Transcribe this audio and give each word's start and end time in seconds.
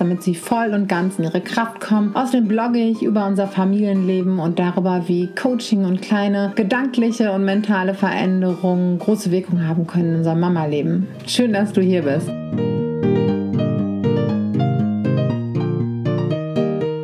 damit 0.00 0.22
sie 0.22 0.34
voll 0.34 0.72
und 0.72 0.88
ganz 0.88 1.18
in 1.18 1.24
ihre 1.24 1.42
Kraft 1.42 1.80
kommen. 1.80 2.16
Außerdem 2.16 2.48
blogge 2.48 2.78
ich 2.78 3.02
über 3.02 3.26
unser 3.26 3.46
Familienleben 3.46 4.38
und 4.38 4.58
darüber, 4.58 5.06
wie 5.06 5.28
Coaching 5.34 5.84
und 5.84 6.00
kleine 6.00 6.52
gedankliche 6.56 7.32
und 7.32 7.44
mentale 7.44 7.92
Veränderungen 7.92 8.98
große 8.98 9.30
Wirkung 9.30 9.66
haben 9.68 9.86
können 9.86 10.10
in 10.10 10.16
unserem 10.16 10.40
Mama-Leben. 10.40 11.06
Schön, 11.26 11.52
dass 11.52 11.72
du 11.72 11.82
hier 11.82 12.02
bist. 12.02 12.30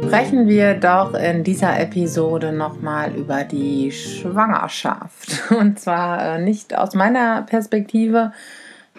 Sprechen 0.07 0.49
wir 0.49 0.75
doch 0.75 1.13
in 1.13 1.45
dieser 1.45 1.79
Episode 1.79 2.51
nochmal 2.51 3.15
über 3.15 3.45
die 3.45 3.93
Schwangerschaft. 3.93 5.51
Und 5.59 5.79
zwar 5.79 6.37
äh, 6.37 6.43
nicht 6.43 6.75
aus 6.75 6.95
meiner 6.95 7.43
Perspektive, 7.43 8.33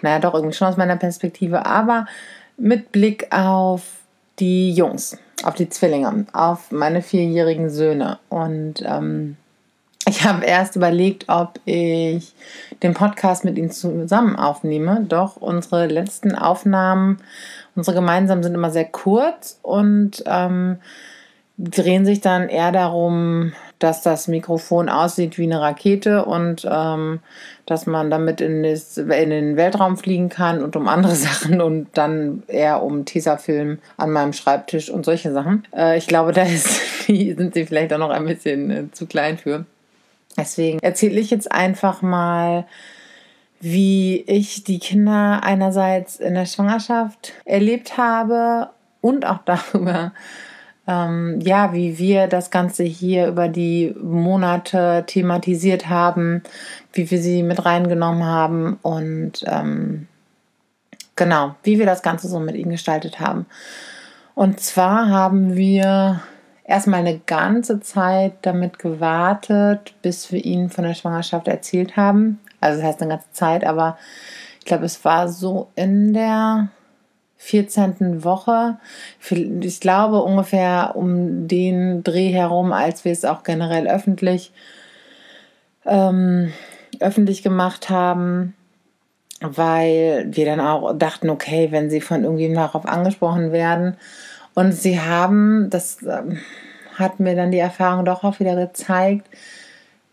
naja, 0.03 0.19
doch 0.19 0.35
irgendwie 0.35 0.55
schon 0.55 0.67
aus 0.67 0.77
meiner 0.77 0.97
Perspektive, 0.97 1.65
aber 1.65 2.05
mit 2.57 2.91
Blick 2.91 3.27
auf 3.31 3.83
die 4.39 4.71
Jungs, 4.71 5.17
auf 5.43 5.55
die 5.55 5.69
Zwillinge, 5.69 6.25
auf 6.33 6.71
meine 6.71 7.01
vierjährigen 7.01 7.69
Söhne. 7.69 8.19
Und 8.29 8.83
ähm, 8.85 9.37
ich 10.07 10.23
habe 10.23 10.45
erst 10.45 10.75
überlegt, 10.75 11.25
ob 11.27 11.59
ich 11.65 12.33
den 12.81 12.93
Podcast 12.93 13.45
mit 13.45 13.57
ihnen 13.57 13.71
zusammen 13.71 14.35
aufnehme. 14.35 15.05
Doch 15.07 15.37
unsere 15.37 15.87
letzten 15.87 16.33
Aufnahmen, 16.35 17.17
unsere 17.75 17.95
gemeinsamen, 17.95 18.43
sind 18.43 18.55
immer 18.55 18.71
sehr 18.71 18.85
kurz 18.85 19.59
und 19.61 20.23
ähm, 20.25 20.77
drehen 21.57 22.05
sich 22.05 22.21
dann 22.21 22.49
eher 22.49 22.71
darum, 22.71 23.53
dass 23.79 24.01
das 24.01 24.27
Mikrofon 24.27 24.89
aussieht 24.89 25.37
wie 25.37 25.43
eine 25.43 25.61
Rakete 25.61 26.25
und 26.25 26.67
ähm, 26.69 27.19
dass 27.65 27.85
man 27.85 28.09
damit 28.09 28.41
in, 28.41 28.63
das, 28.63 28.97
in, 28.97 29.29
den 29.29 29.55
Weltraum 29.55 29.97
fliegen 29.97 30.29
kann 30.29 30.63
und 30.63 30.75
um 30.75 30.87
andere 30.87 31.15
Sachen 31.15 31.61
und 31.61 31.89
dann 31.93 32.43
eher 32.47 32.81
um 32.81 33.05
Tesafilm 33.05 33.79
an 33.97 34.11
meinem 34.11 34.33
Schreibtisch 34.33 34.89
und 34.89 35.05
solche 35.05 35.31
Sachen. 35.31 35.63
Äh, 35.75 35.97
ich 35.97 36.07
glaube, 36.07 36.31
da 36.31 36.43
ist, 36.43 37.05
sind 37.07 37.53
sie 37.53 37.65
vielleicht 37.65 37.93
auch 37.93 37.99
noch 37.99 38.09
ein 38.09 38.25
bisschen 38.25 38.71
äh, 38.71 38.91
zu 38.91 39.05
klein 39.05 39.37
für. 39.37 39.65
Deswegen 40.37 40.79
erzähle 40.79 41.19
ich 41.19 41.31
jetzt 41.31 41.51
einfach 41.51 42.01
mal, 42.01 42.65
wie 43.59 44.21
ich 44.21 44.63
die 44.63 44.79
Kinder 44.79 45.41
einerseits 45.43 46.17
in 46.17 46.35
der 46.35 46.45
Schwangerschaft 46.45 47.33
erlebt 47.45 47.97
habe 47.97 48.69
und 49.01 49.25
auch 49.25 49.39
darüber, 49.45 50.13
ähm, 50.87 51.39
ja, 51.41 51.73
wie 51.73 51.97
wir 51.97 52.27
das 52.27 52.49
Ganze 52.49 52.83
hier 52.83 53.27
über 53.27 53.49
die 53.49 53.93
Monate 54.01 55.03
thematisiert 55.05 55.89
haben, 55.89 56.43
wie 56.93 57.11
wir 57.11 57.19
sie 57.19 57.43
mit 57.43 57.65
reingenommen 57.65 58.23
haben 58.23 58.79
und 58.81 59.43
ähm, 59.45 60.07
genau, 61.15 61.55
wie 61.63 61.77
wir 61.77 61.85
das 61.85 62.01
Ganze 62.01 62.29
so 62.29 62.39
mit 62.39 62.55
ihnen 62.55 62.71
gestaltet 62.71 63.19
haben. 63.19 63.45
Und 64.33 64.59
zwar 64.61 65.09
haben 65.09 65.55
wir 65.55 66.21
erstmal 66.63 66.99
eine 66.99 67.19
ganze 67.19 67.79
Zeit 67.81 68.33
damit 68.43 68.79
gewartet, 68.79 69.95
bis 70.01 70.31
wir 70.31 70.43
ihnen 70.45 70.69
von 70.69 70.83
der 70.85 70.93
Schwangerschaft 70.93 71.47
erzählt 71.47 71.97
haben. 71.97 72.39
Also 72.61 72.79
das 72.79 72.87
heißt 72.87 73.01
eine 73.01 73.11
ganze 73.11 73.31
Zeit, 73.31 73.65
aber 73.65 73.97
ich 74.59 74.65
glaube, 74.65 74.85
es 74.85 75.03
war 75.03 75.27
so 75.27 75.69
in 75.75 76.13
der 76.13 76.69
14. 77.37 78.23
Woche. 78.23 78.77
Ich 79.61 79.79
glaube 79.79 80.21
ungefähr 80.21 80.93
um 80.95 81.47
den 81.47 82.03
Dreh 82.03 82.29
herum, 82.29 82.73
als 82.73 83.05
wir 83.05 83.11
es 83.11 83.25
auch 83.25 83.43
generell 83.43 83.87
öffentlich, 83.87 84.51
ähm, 85.85 86.51
öffentlich 86.99 87.43
gemacht 87.43 87.89
haben, 87.89 88.55
weil 89.39 90.27
wir 90.29 90.45
dann 90.45 90.59
auch 90.59 90.93
dachten, 90.93 91.29
okay, 91.29 91.67
wenn 91.71 91.89
sie 91.89 92.01
von 92.01 92.23
irgendjemandem 92.23 92.63
darauf 92.63 92.85
angesprochen 92.85 93.51
werden 93.51 93.97
und 94.55 94.71
sie 94.71 94.99
haben, 94.99 95.69
das 95.69 96.01
ähm, 96.01 96.39
hat 96.95 97.19
mir 97.19 97.35
dann 97.35 97.51
die 97.51 97.59
Erfahrung 97.59 98.03
doch 98.03 98.23
auch 98.23 98.39
wieder 98.39 98.55
gezeigt, 98.55 99.27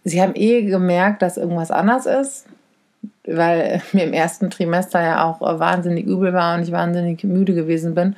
sie 0.04 0.20
haben 0.20 0.34
eh 0.34 0.62
gemerkt, 0.62 1.22
dass 1.22 1.38
irgendwas 1.38 1.70
anders 1.70 2.04
ist 2.04 2.46
weil 3.26 3.82
mir 3.92 4.04
im 4.04 4.12
ersten 4.12 4.50
Trimester 4.50 5.00
ja 5.02 5.24
auch 5.24 5.40
wahnsinnig 5.40 6.06
übel 6.06 6.32
war 6.32 6.56
und 6.56 6.62
ich 6.62 6.72
wahnsinnig 6.72 7.24
müde 7.24 7.54
gewesen 7.54 7.94
bin. 7.94 8.16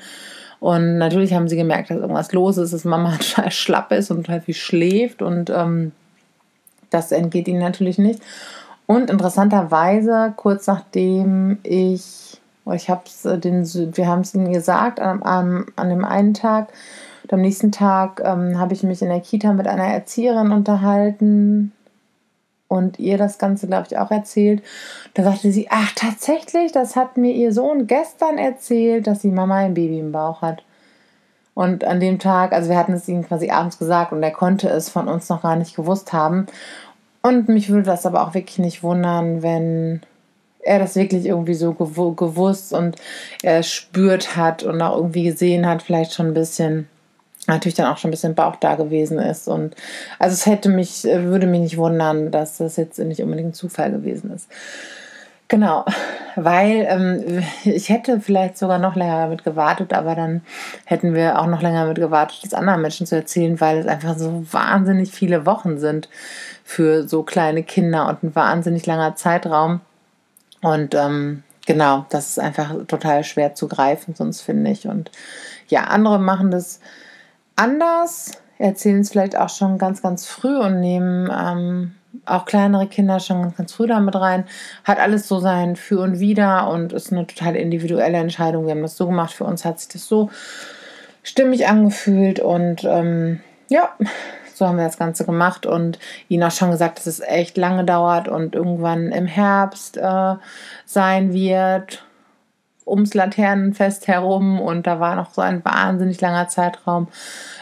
Und 0.60 0.98
natürlich 0.98 1.34
haben 1.34 1.48
sie 1.48 1.56
gemerkt, 1.56 1.91
dass 1.91 1.98
irgendwas 1.98 2.32
los 2.32 2.56
ist, 2.56 2.72
dass 2.72 2.84
Mama 2.84 3.16
total 3.20 3.50
schlapp 3.50 3.92
ist 3.92 4.10
und 4.10 4.25
total 4.25 4.41
viel 4.41 4.54
schläft 4.54 5.22
und 5.22 5.50
ähm, 5.50 5.92
das 6.91 7.12
entgeht 7.12 7.48
ihnen 7.48 7.60
natürlich 7.60 7.98
nicht. 7.98 8.20
Und 8.86 9.10
interessanterweise, 9.10 10.32
kurz 10.36 10.66
nachdem 10.66 11.58
ich, 11.64 12.41
ich 12.72 12.88
habe 12.88 13.02
es 13.06 13.25
äh, 13.25 13.38
den, 13.38 13.64
wir 13.64 14.06
haben 14.06 14.20
es 14.20 14.34
ihnen 14.34 14.52
gesagt, 14.52 15.00
an, 15.00 15.22
an, 15.22 15.66
an 15.76 15.88
dem 15.91 16.04
einen 16.04 16.34
Tag, 16.34 16.69
und 17.26 17.32
am 17.32 17.41
nächsten 17.41 17.72
Tag 17.72 18.22
ähm, 18.25 18.56
habe 18.56 18.72
ich 18.72 18.84
mich 18.84 19.02
in 19.02 19.08
der 19.08 19.20
Kita 19.20 19.52
mit 19.52 19.66
einer 19.66 19.86
Erzieherin 19.86 20.52
unterhalten, 20.52 21.72
und 22.69 22.99
ihr 22.99 23.19
das 23.19 23.38
Ganze, 23.38 23.66
glaube 23.66 23.87
ich, 23.91 23.99
auch 23.99 24.10
erzählt. 24.10 24.62
Da 25.15 25.22
sagte 25.22 25.53
sie, 25.53 25.69
ach 25.71 25.93
tatsächlich, 25.94 26.72
das 26.72 26.97
hat 26.97 27.16
mir 27.16 27.32
ihr 27.32 27.53
Sohn 27.53 27.87
gestern 27.87 28.38
erzählt, 28.38 29.06
dass 29.06 29.21
die 29.21 29.31
Mama 29.31 29.56
ein 29.56 29.75
Baby 29.75 30.00
im 30.00 30.12
Bauch 30.12 30.43
hat. 30.43 30.62
Und 31.55 31.84
an 31.84 32.00
dem 32.00 32.19
Tag, 32.19 32.53
also 32.53 32.69
wir 32.69 32.76
hatten 32.76 32.93
es 32.93 33.09
ihm 33.09 33.26
quasi 33.26 33.50
abends 33.50 33.78
gesagt 33.78 34.12
und 34.12 34.22
er 34.22 34.31
konnte 34.31 34.69
es 34.69 34.88
von 34.88 35.09
uns 35.09 35.28
noch 35.28 35.43
gar 35.43 35.56
nicht 35.56 35.75
gewusst 35.75 36.12
haben. 36.12 36.47
Und 37.22 37.49
mich 37.49 37.71
würde 37.71 37.84
das 37.84 38.05
aber 38.05 38.26
auch 38.26 38.34
wirklich 38.34 38.59
nicht 38.59 38.82
wundern, 38.82 39.43
wenn 39.43 40.03
er 40.60 40.78
das 40.78 40.97
wirklich 40.97 41.25
irgendwie 41.25 41.55
so 41.55 41.72
gewusst 41.72 42.72
und 42.72 42.97
er 43.43 43.62
spürt 43.62 44.37
hat 44.37 44.65
und 44.65 44.82
auch 44.82 44.97
irgendwie 44.97 45.22
gesehen 45.22 45.66
hat, 45.66 45.82
vielleicht 45.82 46.12
schon 46.12 46.26
ein 46.26 46.34
bisschen 46.34 46.88
natürlich 47.46 47.74
dann 47.74 47.86
auch 47.86 47.98
schon 47.98 48.08
ein 48.08 48.12
bisschen 48.12 48.34
Bauch 48.34 48.56
da 48.56 48.74
gewesen 48.74 49.18
ist. 49.18 49.48
Und 49.48 49.74
also 50.18 50.34
es 50.34 50.46
hätte 50.46 50.68
mich, 50.68 51.04
würde 51.04 51.46
mich 51.46 51.60
nicht 51.60 51.76
wundern, 51.76 52.30
dass 52.30 52.58
das 52.58 52.76
jetzt 52.76 52.98
nicht 52.98 53.22
unbedingt 53.22 53.50
ein 53.50 53.54
Zufall 53.54 53.90
gewesen 53.90 54.32
ist. 54.32 54.48
Genau, 55.48 55.84
weil 56.34 56.86
ähm, 56.88 57.44
ich 57.64 57.88
hätte 57.88 58.20
vielleicht 58.20 58.58
sogar 58.58 58.78
noch 58.78 58.96
länger 58.96 59.20
damit 59.20 59.44
gewartet, 59.44 59.92
aber 59.92 60.16
dann 60.16 60.42
hätten 60.84 61.14
wir 61.14 61.38
auch 61.38 61.46
noch 61.46 61.62
länger 61.62 61.82
damit 61.82 61.98
gewartet, 61.98 62.40
das 62.42 62.52
anderen 62.52 62.82
Menschen 62.82 63.06
zu 63.06 63.14
erzählen, 63.14 63.60
weil 63.60 63.78
es 63.78 63.86
einfach 63.86 64.18
so 64.18 64.44
wahnsinnig 64.50 65.12
viele 65.12 65.46
Wochen 65.46 65.78
sind 65.78 66.08
für 66.64 67.06
so 67.06 67.22
kleine 67.22 67.62
Kinder 67.62 68.08
und 68.08 68.24
ein 68.24 68.34
wahnsinnig 68.34 68.86
langer 68.86 69.14
Zeitraum. 69.14 69.82
Und 70.62 70.96
ähm, 70.96 71.44
genau, 71.64 72.06
das 72.08 72.30
ist 72.30 72.40
einfach 72.40 72.74
total 72.88 73.22
schwer 73.22 73.54
zu 73.54 73.68
greifen, 73.68 74.16
sonst 74.16 74.40
finde 74.40 74.72
ich. 74.72 74.88
Und 74.88 75.12
ja, 75.68 75.84
andere 75.84 76.18
machen 76.18 76.50
das 76.50 76.80
anders, 77.56 78.33
erzählen 78.59 79.00
es 79.00 79.11
vielleicht 79.11 79.37
auch 79.37 79.49
schon 79.49 79.78
ganz, 79.78 80.03
ganz 80.03 80.27
früh 80.27 80.56
und 80.56 80.81
nehmen 80.81 81.31
ähm, 81.31 81.94
auch 82.25 82.44
kleinere 82.44 82.87
Kinder 82.87 83.20
schon 83.20 83.43
ganz, 83.43 83.56
ganz 83.56 83.73
früh 83.73 83.87
damit 83.87 84.14
rein. 84.14 84.44
Hat 84.85 84.99
alles 84.99 85.29
so 85.29 85.41
sein 85.41 85.76
Für 85.76 86.00
und 86.00 86.20
Wider 86.20 86.69
und 86.70 86.93
ist 86.93 87.12
eine 87.12 87.26
total 87.26 87.56
individuelle 87.56 88.19
Entscheidung. 88.19 88.67
Wir 88.67 88.73
haben 88.73 88.82
das 88.82 88.97
so 88.97 89.06
gemacht, 89.06 89.32
für 89.32 89.44
uns 89.44 89.64
hat 89.64 89.81
sich 89.81 89.88
das 89.88 90.06
so 90.06 90.31
stimmig 91.23 91.67
angefühlt 91.67 92.41
und 92.41 92.85
ähm, 92.85 93.41
ja, 93.69 93.91
so 94.55 94.67
haben 94.67 94.79
wir 94.79 94.85
das 94.85 94.99
Ganze 94.99 95.26
gemacht 95.26 95.67
und 95.67 95.99
ihnen 96.29 96.44
auch 96.44 96.50
schon 96.50 96.70
gesagt, 96.70 96.99
dass 96.99 97.06
es 97.06 97.20
echt 97.20 97.56
lange 97.59 97.85
dauert 97.85 98.29
und 98.29 98.55
irgendwann 98.55 99.12
im 99.12 99.26
Herbst 99.26 99.99
äh, 99.99 100.35
sein 100.87 101.32
wird 101.32 102.06
ums 102.87 103.15
Laternenfest 103.15 104.06
herum 104.06 104.61
und 104.61 104.87
da 104.87 105.00
war 105.00 105.17
noch 105.17 105.33
so 105.35 105.43
ein 105.43 105.65
wahnsinnig 105.65 106.21
langer 106.21 106.49
Zeitraum 106.49 107.09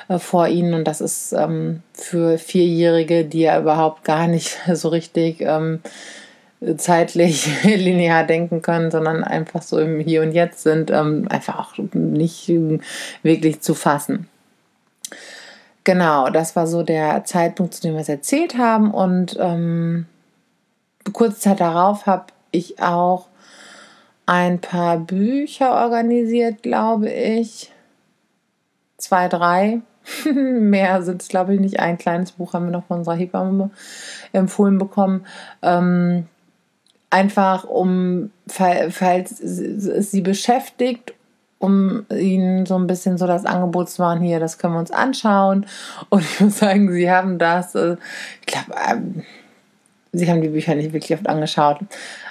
äh, 0.09 0.19
vor 0.19 0.49
ihnen 0.49 0.75
und 0.75 0.85
das 0.85 1.01
ist 1.01 1.33
ähm, 1.33 1.83
für 1.93 2.39
Vierjährige, 2.39 3.25
die 3.25 3.41
ja 3.41 3.59
überhaupt 3.59 4.05
gar 4.05 4.27
nicht 4.27 4.59
so 4.73 4.89
richtig 4.89 5.41
ähm, 5.41 5.81
zeitlich 6.77 7.49
linear 7.65 8.25
denken 8.25 8.63
können, 8.63 8.91
sondern 8.91 9.25
einfach 9.25 9.63
so 9.63 9.79
im 9.79 10.01
Hier 10.01 10.23
und 10.23 10.33
Jetzt 10.33 10.63
sind, 10.63 10.91
ähm, 10.91 11.27
einfach 11.31 11.59
auch 11.59 11.79
nicht 11.95 12.53
wirklich 13.23 13.61
zu 13.61 13.75
fassen. 13.75 14.29
Genau, 15.85 16.31
das 16.31 16.57
war 16.57 16.67
so 16.67 16.83
der 16.83 17.25
Zeitpunkt, 17.25 17.75
zu 17.75 17.83
dem 17.83 17.95
wir 17.95 18.01
es 18.01 18.09
erzählt 18.09 18.57
haben 18.57 18.91
und 18.91 19.37
ähm, 19.39 20.07
kurze 21.13 21.41
Zeit 21.41 21.61
darauf 21.61 22.07
habe 22.07 22.27
ich 22.51 22.81
auch 22.81 23.27
ein 24.27 24.61
paar 24.61 24.99
Bücher 24.99 25.75
organisiert, 25.75 26.63
glaube 26.63 27.11
ich. 27.11 27.73
Zwei, 28.97 29.29
drei. 29.29 29.81
Mehr 30.35 31.03
sind 31.03 31.23
es, 31.23 31.29
glaube 31.29 31.55
ich, 31.55 31.61
nicht. 31.61 31.81
Ein 31.81 31.99
kleines 31.99 32.33
Buch 32.33 32.53
haben 32.53 32.67
wir 32.67 32.73
noch 32.73 32.87
von 32.87 32.99
unserer 32.99 33.17
Hebamme 33.17 33.71
empfohlen 34.33 34.79
bekommen. 34.79 35.27
Ähm, 35.63 36.27
einfach 37.11 37.65
um, 37.65 38.31
falls 38.49 39.41
es 39.41 40.11
sie 40.11 40.21
beschäftigt, 40.21 41.15
um 41.59 42.05
ihnen 42.11 42.67
so 42.67 42.77
ein 42.77 42.87
bisschen 42.87 43.17
so 43.17 43.27
das 43.27 43.47
Angebot 43.47 43.89
zu 43.89 44.03
machen, 44.03 44.21
hier, 44.21 44.41
das 44.41 44.59
können 44.59 44.75
wir 44.75 44.81
uns 44.81 44.91
anschauen. 44.91 45.67
Und 46.11 46.23
ich 46.23 46.41
muss 46.41 46.59
sagen, 46.59 46.93
sie 46.93 47.11
haben 47.11 47.39
das, 47.39 47.75
äh, 47.75 47.97
ich 48.41 48.47
glaube, 48.47 48.75
ähm, 48.91 49.23
sie 50.13 50.31
haben 50.31 50.43
die 50.43 50.49
Bücher 50.49 50.75
nicht 50.75 50.93
wirklich 50.93 51.17
oft 51.17 51.29
angeschaut. 51.29 51.79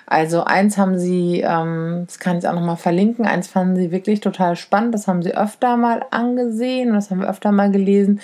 Also 0.05 0.43
eins 0.43 0.77
haben 0.77 0.99
sie, 0.99 1.41
ähm, 1.41 2.03
das 2.05 2.19
kann 2.19 2.37
ich 2.37 2.47
auch 2.47 2.53
nochmal 2.53 2.77
verlinken, 2.77 3.25
eins 3.25 3.47
fanden 3.47 3.75
sie 3.75 3.91
wirklich 3.91 4.19
total 4.19 4.55
spannend, 4.55 4.93
das 4.93 5.07
haben 5.07 5.23
sie 5.23 5.35
öfter 5.35 5.77
mal 5.77 6.05
angesehen 6.11 6.93
das 6.93 7.09
haben 7.09 7.21
wir 7.21 7.29
öfter 7.29 7.51
mal 7.51 7.71
gelesen. 7.71 8.19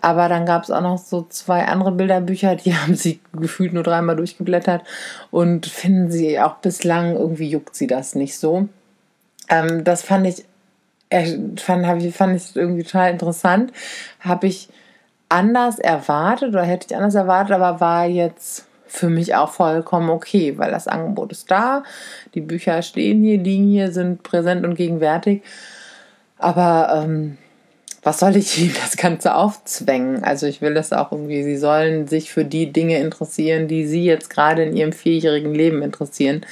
Aber 0.00 0.28
dann 0.28 0.46
gab 0.46 0.62
es 0.62 0.70
auch 0.70 0.80
noch 0.80 0.98
so 0.98 1.26
zwei 1.28 1.66
andere 1.66 1.92
Bilderbücher, 1.92 2.56
die 2.56 2.74
haben 2.76 2.94
sie 2.94 3.20
gefühlt 3.32 3.72
nur 3.72 3.82
dreimal 3.82 4.16
durchgeblättert 4.16 4.82
und 5.30 5.66
finden 5.66 6.10
sie 6.10 6.40
auch 6.40 6.56
bislang, 6.56 7.16
irgendwie 7.16 7.48
juckt 7.48 7.74
sie 7.74 7.86
das 7.86 8.14
nicht 8.14 8.38
so. 8.38 8.68
Ähm, 9.48 9.84
das 9.84 10.02
fand 10.02 10.26
ich, 10.26 10.44
äh, 11.10 11.36
fand, 11.56 12.02
ich, 12.02 12.14
fand 12.14 12.36
ich 12.36 12.56
irgendwie 12.56 12.82
total 12.84 13.10
interessant. 13.10 13.72
Habe 14.20 14.46
ich 14.46 14.68
anders 15.28 15.78
erwartet 15.78 16.50
oder 16.50 16.62
hätte 16.62 16.86
ich 16.88 16.96
anders 16.96 17.14
erwartet, 17.14 17.52
aber 17.52 17.80
war 17.80 18.06
jetzt 18.06 18.67
für 18.88 19.08
mich 19.08 19.34
auch 19.34 19.50
vollkommen 19.50 20.10
okay, 20.10 20.58
weil 20.58 20.70
das 20.70 20.88
Angebot 20.88 21.32
ist 21.32 21.50
da, 21.50 21.84
die 22.34 22.40
Bücher 22.40 22.82
stehen 22.82 23.22
hier, 23.22 23.38
liegen 23.38 23.68
hier, 23.68 23.92
sind 23.92 24.22
präsent 24.22 24.64
und 24.64 24.74
gegenwärtig. 24.74 25.42
Aber 26.38 27.02
ähm, 27.04 27.36
was 28.02 28.20
soll 28.20 28.36
ich 28.36 28.58
ihm 28.58 28.72
das 28.82 28.96
Ganze 28.96 29.34
aufzwängen? 29.34 30.24
Also 30.24 30.46
ich 30.46 30.60
will 30.60 30.74
das 30.74 30.92
auch 30.92 31.12
irgendwie, 31.12 31.42
sie 31.42 31.56
sollen 31.56 32.06
sich 32.06 32.30
für 32.30 32.44
die 32.44 32.72
Dinge 32.72 32.98
interessieren, 32.98 33.68
die 33.68 33.86
sie 33.86 34.04
jetzt 34.04 34.30
gerade 34.30 34.64
in 34.64 34.76
ihrem 34.76 34.92
vierjährigen 34.92 35.54
Leben 35.54 35.82
interessieren 35.82 36.46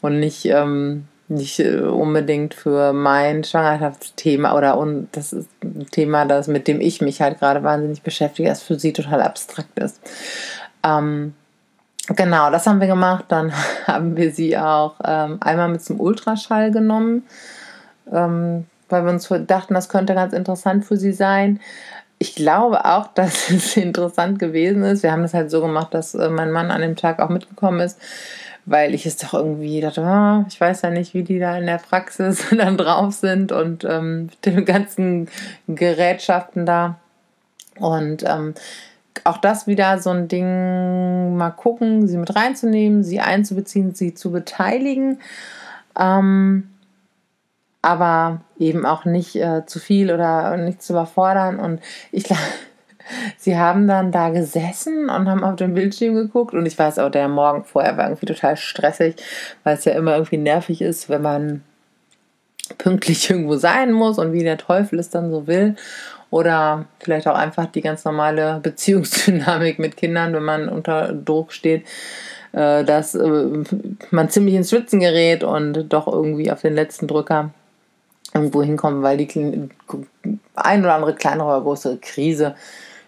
und 0.00 0.20
nicht, 0.20 0.46
ähm, 0.46 1.04
nicht 1.28 1.60
äh, 1.60 1.80
unbedingt 1.80 2.54
für 2.54 2.92
mein 2.92 3.44
Schwangerschaftsthema 3.44 4.56
oder 4.56 4.78
und 4.78 5.08
das 5.12 5.32
ist 5.32 5.48
ein 5.62 5.86
Thema, 5.90 6.24
das, 6.24 6.48
mit 6.48 6.66
dem 6.66 6.80
ich 6.80 7.00
mich 7.00 7.20
halt 7.20 7.38
gerade 7.38 7.62
wahnsinnig 7.62 8.02
beschäftige, 8.02 8.48
das 8.48 8.62
für 8.62 8.78
sie 8.78 8.92
total 8.92 9.22
abstrakt 9.22 9.78
ist. 9.78 10.00
Ähm, 10.84 11.34
Genau, 12.16 12.50
das 12.50 12.66
haben 12.66 12.80
wir 12.80 12.88
gemacht. 12.88 13.26
Dann 13.28 13.52
haben 13.86 14.16
wir 14.16 14.32
sie 14.32 14.56
auch 14.58 14.96
ähm, 15.04 15.38
einmal 15.40 15.68
mit 15.68 15.82
zum 15.82 16.00
Ultraschall 16.00 16.70
genommen, 16.70 17.24
ähm, 18.12 18.66
weil 18.88 19.04
wir 19.04 19.12
uns 19.12 19.28
dachten, 19.46 19.74
das 19.74 19.88
könnte 19.88 20.14
ganz 20.14 20.32
interessant 20.32 20.84
für 20.84 20.96
sie 20.96 21.12
sein. 21.12 21.60
Ich 22.18 22.34
glaube 22.34 22.84
auch, 22.84 23.06
dass 23.14 23.50
es 23.50 23.76
interessant 23.76 24.38
gewesen 24.38 24.82
ist. 24.82 25.02
Wir 25.02 25.12
haben 25.12 25.22
das 25.22 25.34
halt 25.34 25.50
so 25.50 25.60
gemacht, 25.60 25.94
dass 25.94 26.14
äh, 26.14 26.28
mein 26.28 26.50
Mann 26.50 26.70
an 26.70 26.80
dem 26.80 26.96
Tag 26.96 27.20
auch 27.20 27.28
mitgekommen 27.28 27.80
ist, 27.80 27.98
weil 28.66 28.92
ich 28.94 29.06
es 29.06 29.16
doch 29.16 29.34
irgendwie 29.34 29.80
dachte, 29.80 30.02
oh, 30.02 30.44
ich 30.48 30.60
weiß 30.60 30.82
ja 30.82 30.90
nicht, 30.90 31.14
wie 31.14 31.22
die 31.22 31.38
da 31.38 31.56
in 31.58 31.66
der 31.66 31.78
Praxis 31.78 32.44
dann 32.56 32.76
drauf 32.76 33.14
sind 33.14 33.52
und 33.52 33.84
ähm, 33.84 34.26
mit 34.26 34.46
den 34.46 34.64
ganzen 34.64 35.28
Gerätschaften 35.68 36.66
da. 36.66 36.98
Und 37.78 38.24
ähm, 38.26 38.54
auch 39.24 39.38
das 39.38 39.66
wieder 39.66 39.98
so 39.98 40.10
ein 40.10 40.28
Ding, 40.28 41.36
mal 41.36 41.50
gucken, 41.50 42.06
sie 42.06 42.16
mit 42.16 42.34
reinzunehmen, 42.34 43.02
sie 43.02 43.20
einzubeziehen, 43.20 43.94
sie 43.94 44.14
zu 44.14 44.30
beteiligen. 44.30 45.18
Ähm, 45.98 46.68
aber 47.82 48.42
eben 48.58 48.84
auch 48.84 49.04
nicht 49.04 49.36
äh, 49.36 49.64
zu 49.66 49.78
viel 49.78 50.12
oder 50.12 50.56
nicht 50.56 50.82
zu 50.82 50.92
überfordern. 50.92 51.58
Und 51.58 51.80
ich 52.12 52.24
glaube, 52.24 52.42
sie 53.36 53.56
haben 53.56 53.88
dann 53.88 54.12
da 54.12 54.30
gesessen 54.30 55.08
und 55.08 55.28
haben 55.28 55.44
auf 55.44 55.56
den 55.56 55.74
Bildschirm 55.74 56.14
geguckt. 56.14 56.54
Und 56.54 56.66
ich 56.66 56.78
weiß 56.78 56.98
auch, 56.98 57.10
der 57.10 57.28
Morgen 57.28 57.64
vorher 57.64 57.96
war 57.96 58.06
irgendwie 58.06 58.26
total 58.26 58.56
stressig, 58.56 59.16
weil 59.64 59.76
es 59.76 59.84
ja 59.84 59.92
immer 59.92 60.14
irgendwie 60.14 60.38
nervig 60.38 60.82
ist, 60.82 61.08
wenn 61.08 61.22
man 61.22 61.62
pünktlich 62.78 63.30
irgendwo 63.30 63.56
sein 63.56 63.92
muss 63.92 64.18
und 64.18 64.32
wie 64.32 64.44
der 64.44 64.58
Teufel 64.58 64.98
es 64.98 65.10
dann 65.10 65.30
so 65.30 65.46
will 65.46 65.76
oder 66.30 66.86
vielleicht 67.00 67.26
auch 67.26 67.34
einfach 67.34 67.66
die 67.66 67.80
ganz 67.80 68.04
normale 68.04 68.60
Beziehungsdynamik 68.62 69.78
mit 69.78 69.96
Kindern, 69.96 70.32
wenn 70.32 70.44
man 70.44 70.68
unter 70.68 71.12
Druck 71.12 71.52
steht, 71.52 71.84
äh, 72.52 72.84
dass 72.84 73.14
äh, 73.14 73.64
man 74.10 74.30
ziemlich 74.30 74.54
ins 74.54 74.70
Schwitzen 74.70 75.00
gerät 75.00 75.44
und 75.44 75.92
doch 75.92 76.06
irgendwie 76.06 76.50
auf 76.50 76.62
den 76.62 76.74
letzten 76.74 77.06
Drücker 77.06 77.50
irgendwo 78.32 78.62
hinkommt, 78.62 79.02
weil 79.02 79.16
die 79.16 79.68
ein 80.54 80.82
oder 80.82 80.94
andere 80.94 81.14
kleinere 81.14 81.48
oder 81.48 81.60
größere 81.62 81.98
Krise 81.98 82.54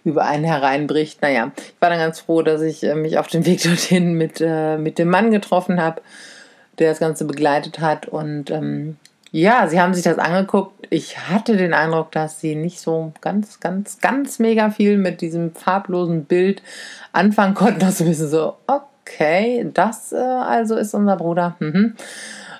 über 0.04 0.24
einen 0.24 0.44
hereinbricht. 0.44 1.22
Naja, 1.22 1.52
ich 1.56 1.74
war 1.80 1.90
dann 1.90 2.00
ganz 2.00 2.20
froh, 2.20 2.42
dass 2.42 2.60
ich 2.60 2.82
äh, 2.82 2.96
mich 2.96 3.18
auf 3.18 3.28
den 3.28 3.46
Weg 3.46 3.62
dorthin 3.62 4.14
mit, 4.14 4.40
mit 4.40 4.98
dem 4.98 5.08
Mann 5.08 5.30
getroffen 5.30 5.80
habe, 5.80 6.02
der 6.78 6.90
das 6.90 6.98
Ganze 6.98 7.24
begleitet 7.24 7.78
hat 7.78 8.08
und 8.08 8.50
ähm, 8.50 8.96
ja, 9.32 9.66
sie 9.66 9.80
haben 9.80 9.94
sich 9.94 10.04
das 10.04 10.18
angeguckt. 10.18 10.86
Ich 10.90 11.18
hatte 11.18 11.56
den 11.56 11.72
Eindruck, 11.72 12.12
dass 12.12 12.38
sie 12.38 12.54
nicht 12.54 12.80
so 12.80 13.14
ganz, 13.22 13.60
ganz, 13.60 13.98
ganz 14.00 14.38
mega 14.38 14.70
viel 14.70 14.98
mit 14.98 15.22
diesem 15.22 15.54
farblosen 15.54 16.26
Bild 16.26 16.62
anfangen 17.12 17.54
konnten. 17.54 17.80
Das 17.80 18.02
ein 18.02 18.08
bisschen 18.08 18.28
so, 18.28 18.56
okay, 18.66 19.70
das 19.72 20.12
äh, 20.12 20.16
also 20.16 20.76
ist 20.76 20.92
unser 20.92 21.16
Bruder. 21.16 21.56
Mhm. 21.60 21.94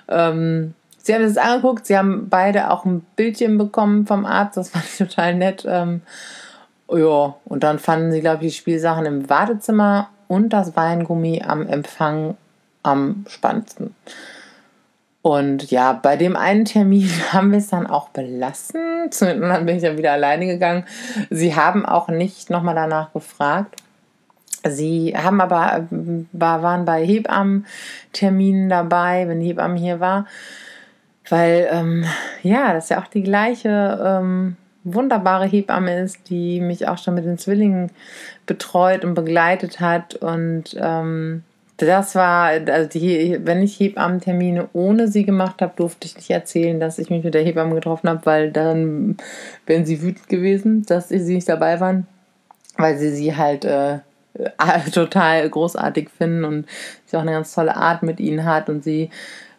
Ähm, 0.07 0.73
sie 0.97 1.13
haben 1.13 1.21
das 1.21 1.37
angeguckt. 1.37 1.85
Sie 1.85 1.95
haben 1.95 2.27
beide 2.27 2.71
auch 2.71 2.85
ein 2.85 3.01
Bildchen 3.15 3.59
bekommen 3.59 4.07
vom 4.07 4.25
Arzt. 4.25 4.57
Das 4.57 4.69
fand 4.69 4.85
ich 4.85 4.97
total 4.97 5.35
nett. 5.35 5.65
Ähm, 5.69 6.01
ja, 6.91 7.35
und 7.45 7.63
dann 7.63 7.77
fanden 7.77 8.11
sie, 8.11 8.21
glaube 8.21 8.45
ich, 8.45 8.53
die 8.53 8.57
Spielsachen 8.57 9.05
im 9.05 9.29
Wartezimmer 9.29 10.09
und 10.27 10.49
das 10.49 10.75
Weingummi 10.75 11.43
am 11.45 11.67
Empfang 11.67 12.35
am 12.81 13.25
spannendsten. 13.27 13.93
Und 15.23 15.71
ja, 15.71 15.93
bei 15.93 16.17
dem 16.17 16.35
einen 16.35 16.65
Termin 16.65 17.09
haben 17.31 17.51
wir 17.51 17.59
es 17.59 17.69
dann 17.69 17.87
auch 17.87 18.09
belassen. 18.09 19.05
Und 19.05 19.21
dann 19.21 19.65
bin 19.65 19.77
ich 19.77 19.81
dann 19.81 19.97
wieder 19.97 20.11
alleine 20.11 20.45
gegangen. 20.45 20.83
Sie 21.29 21.55
haben 21.55 21.85
auch 21.85 22.09
nicht 22.09 22.49
nochmal 22.49 22.75
danach 22.75 23.13
gefragt. 23.13 23.81
Sie 24.67 25.15
haben 25.17 25.41
aber, 25.41 25.87
waren 26.31 26.85
bei 26.85 27.05
Hebammen-Terminen 27.05 28.69
dabei, 28.69 29.27
wenn 29.27 29.39
die 29.39 29.47
Hebamme 29.47 29.79
hier 29.79 29.99
war. 30.01 30.27
Weil, 31.29 31.69
ähm, 31.71 32.05
ja, 32.43 32.73
das 32.73 32.89
ja 32.89 33.01
auch 33.01 33.07
die 33.07 33.23
gleiche 33.23 34.01
ähm, 34.05 34.57
wunderbare 34.83 35.45
Hebamme 35.45 36.01
ist, 36.01 36.29
die 36.29 36.59
mich 36.59 36.87
auch 36.89 36.97
schon 36.97 37.13
mit 37.13 37.23
den 37.23 37.37
Zwillingen 37.37 37.91
betreut 38.45 39.05
und 39.05 39.13
begleitet 39.13 39.79
hat. 39.79 40.15
Und 40.15 40.77
ähm, 40.77 41.43
das 41.85 42.15
war, 42.15 42.49
also 42.49 42.89
die, 42.89 43.39
wenn 43.43 43.61
ich 43.61 43.79
Hebammentermine 43.79 44.69
ohne 44.73 45.07
sie 45.07 45.25
gemacht 45.25 45.61
habe, 45.61 45.73
durfte 45.75 46.07
ich 46.07 46.15
nicht 46.15 46.29
erzählen, 46.29 46.79
dass 46.79 46.99
ich 46.99 47.09
mich 47.09 47.23
mit 47.23 47.33
der 47.33 47.43
Hebamme 47.43 47.75
getroffen 47.75 48.09
habe, 48.09 48.25
weil 48.25 48.51
dann 48.51 49.17
wären 49.65 49.85
sie 49.85 50.01
wütend 50.01 50.29
gewesen, 50.29 50.85
dass 50.85 51.09
sie 51.09 51.19
nicht 51.19 51.49
dabei 51.49 51.79
waren, 51.79 52.07
weil 52.77 52.97
sie 52.97 53.11
sie 53.11 53.35
halt 53.35 53.65
äh, 53.65 53.99
total 54.91 55.49
großartig 55.49 56.09
finden 56.09 56.43
und 56.43 56.65
sie 57.05 57.17
auch 57.17 57.21
eine 57.21 57.31
ganz 57.31 57.53
tolle 57.53 57.75
Art 57.75 58.03
mit 58.03 58.19
ihnen 58.19 58.45
hat 58.45 58.69
und 58.69 58.83
sie 58.83 59.09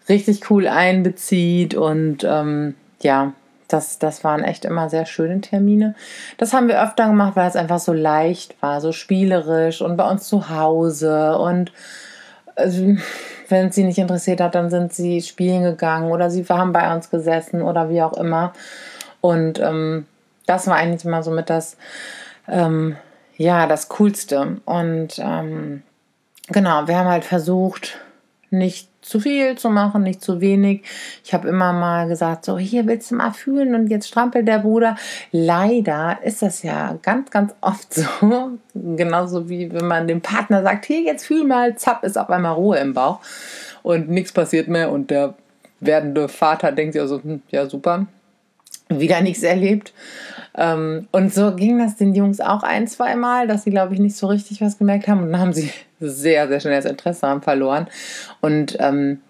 richtig 0.08 0.50
cool 0.50 0.68
einbezieht 0.68 1.74
und 1.74 2.24
ähm, 2.24 2.74
ja, 3.00 3.32
das, 3.68 3.98
das 3.98 4.24
waren 4.24 4.42
echt 4.42 4.64
immer 4.64 4.90
sehr 4.90 5.06
schöne 5.06 5.40
Termine. 5.40 5.94
Das 6.36 6.52
haben 6.52 6.68
wir 6.68 6.82
öfter 6.82 7.06
gemacht, 7.06 7.34
weil 7.36 7.48
es 7.48 7.56
einfach 7.56 7.78
so 7.78 7.92
leicht 7.92 8.60
war, 8.62 8.80
so 8.80 8.92
spielerisch 8.92 9.80
und 9.80 9.96
bei 9.96 10.08
uns 10.08 10.28
zu 10.28 10.50
Hause 10.50 11.38
und 11.38 11.72
also, 12.56 12.96
wenn 13.48 13.72
sie 13.72 13.84
nicht 13.84 13.98
interessiert 13.98 14.40
hat, 14.40 14.54
dann 14.54 14.70
sind 14.70 14.92
sie 14.92 15.20
spielen 15.22 15.62
gegangen 15.62 16.10
oder 16.10 16.30
sie 16.30 16.44
haben 16.44 16.72
bei 16.72 16.94
uns 16.94 17.10
gesessen 17.10 17.62
oder 17.62 17.90
wie 17.90 18.02
auch 18.02 18.14
immer. 18.14 18.52
Und 19.20 19.58
ähm, 19.58 20.06
das 20.46 20.66
war 20.66 20.76
eigentlich 20.76 21.04
immer 21.04 21.22
so 21.22 21.30
mit 21.30 21.50
das, 21.50 21.76
ähm, 22.48 22.96
ja, 23.36 23.66
das 23.66 23.88
Coolste. 23.88 24.58
Und 24.64 25.18
ähm, 25.18 25.82
genau, 26.48 26.86
wir 26.86 26.98
haben 26.98 27.08
halt 27.08 27.24
versucht, 27.24 28.00
nicht 28.58 28.88
zu 29.02 29.20
viel 29.20 29.56
zu 29.56 29.68
machen, 29.68 30.02
nicht 30.02 30.22
zu 30.22 30.40
wenig. 30.40 30.82
Ich 31.24 31.34
habe 31.34 31.48
immer 31.48 31.72
mal 31.72 32.08
gesagt, 32.08 32.44
so 32.44 32.58
hier 32.58 32.86
willst 32.86 33.10
du 33.10 33.16
mal 33.16 33.32
fühlen 33.32 33.74
und 33.74 33.88
jetzt 33.88 34.08
strampelt 34.08 34.48
der 34.48 34.60
Bruder. 34.60 34.96
Leider 35.30 36.18
ist 36.22 36.40
das 36.42 36.62
ja 36.62 36.98
ganz, 37.02 37.30
ganz 37.30 37.54
oft 37.60 37.92
so, 37.94 38.06
genauso 38.74 39.48
wie 39.48 39.72
wenn 39.72 39.86
man 39.86 40.08
dem 40.08 40.22
Partner 40.22 40.62
sagt, 40.62 40.86
hier 40.86 41.02
jetzt 41.02 41.26
fühl 41.26 41.44
mal, 41.44 41.76
zapp, 41.76 42.02
ist 42.04 42.16
auf 42.16 42.30
einmal 42.30 42.54
Ruhe 42.54 42.78
im 42.78 42.94
Bauch 42.94 43.20
und 43.82 44.08
nichts 44.08 44.32
passiert 44.32 44.68
mehr 44.68 44.90
und 44.90 45.10
der 45.10 45.34
werdende 45.80 46.28
Vater 46.28 46.72
denkt 46.72 46.94
sich 46.94 47.02
also, 47.02 47.22
hm, 47.22 47.42
ja 47.50 47.68
super, 47.68 48.06
wieder 48.88 49.20
nichts 49.20 49.42
erlebt. 49.42 49.92
Ähm, 50.56 51.08
und 51.10 51.34
so 51.34 51.54
ging 51.54 51.78
das 51.78 51.96
den 51.96 52.14
Jungs 52.14 52.40
auch 52.40 52.62
ein, 52.62 52.86
zwei 52.86 53.16
Mal, 53.16 53.46
dass 53.48 53.64
sie, 53.64 53.70
glaube 53.70 53.94
ich, 53.94 54.00
nicht 54.00 54.16
so 54.16 54.26
richtig 54.26 54.60
was 54.60 54.78
gemerkt 54.78 55.08
haben. 55.08 55.22
Und 55.22 55.32
dann 55.32 55.40
haben 55.40 55.52
sie 55.52 55.70
sehr, 56.00 56.48
sehr 56.48 56.60
schnell 56.60 56.76
das 56.76 56.90
Interesse 56.90 57.26
haben 57.26 57.42
verloren. 57.42 57.88
Und 58.40 58.76
ähm, 58.78 59.20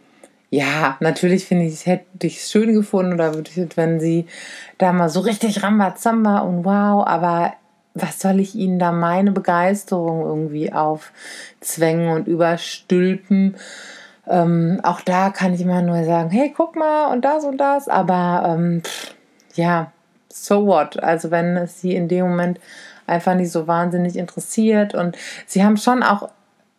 ja, 0.51 0.97
natürlich 1.01 1.47
finde 1.47 1.65
ich, 1.65 1.87
hätte 1.87 2.27
ich 2.27 2.39
es 2.39 2.51
schön 2.51 2.73
gefunden 2.75 3.15
oder 3.15 3.33
wenn 3.75 3.99
sie 3.99 4.27
da 4.79 4.93
mal 4.93 5.09
so 5.09 5.21
richtig 5.21 5.63
Rambazamba 5.63 6.41
und 6.41 6.65
wow, 6.65 7.05
aber 7.07 7.55
was 7.95 8.21
soll 8.21 8.41
ich 8.41 8.55
ihnen 8.55 8.79
da 8.79 8.93
meine 8.93 9.33
Begeisterung 9.33 10.21
irgendwie 10.23 10.73
aufzwängen 10.73 12.15
und 12.15 12.29
überstülpen? 12.29 13.57
Ähm, 14.29 14.81
auch 14.83 15.01
da 15.01 15.31
kann 15.31 15.55
ich 15.55 15.61
immer 15.61 15.83
nur 15.83 16.05
sagen, 16.05 16.31
hey, 16.31 16.53
guck 16.57 16.77
mal 16.77 17.13
und 17.13 17.25
das 17.25 17.45
und 17.45 17.59
das, 17.59 17.89
aber 17.89 18.57
ähm, 18.57 18.83
pff, 18.85 19.15
ja, 19.55 19.93
so 20.35 20.67
what? 20.67 21.03
Also 21.03 21.31
wenn 21.31 21.57
es 21.57 21.81
sie 21.81 21.95
in 21.95 22.09
dem 22.09 22.27
Moment 22.27 22.61
einfach 23.07 23.35
nicht 23.35 23.53
so 23.53 23.67
wahnsinnig 23.67 24.17
interessiert 24.17 24.95
und 24.95 25.17
sie 25.47 25.65
haben 25.65 25.77
schon 25.77 26.03
auch 26.03 26.31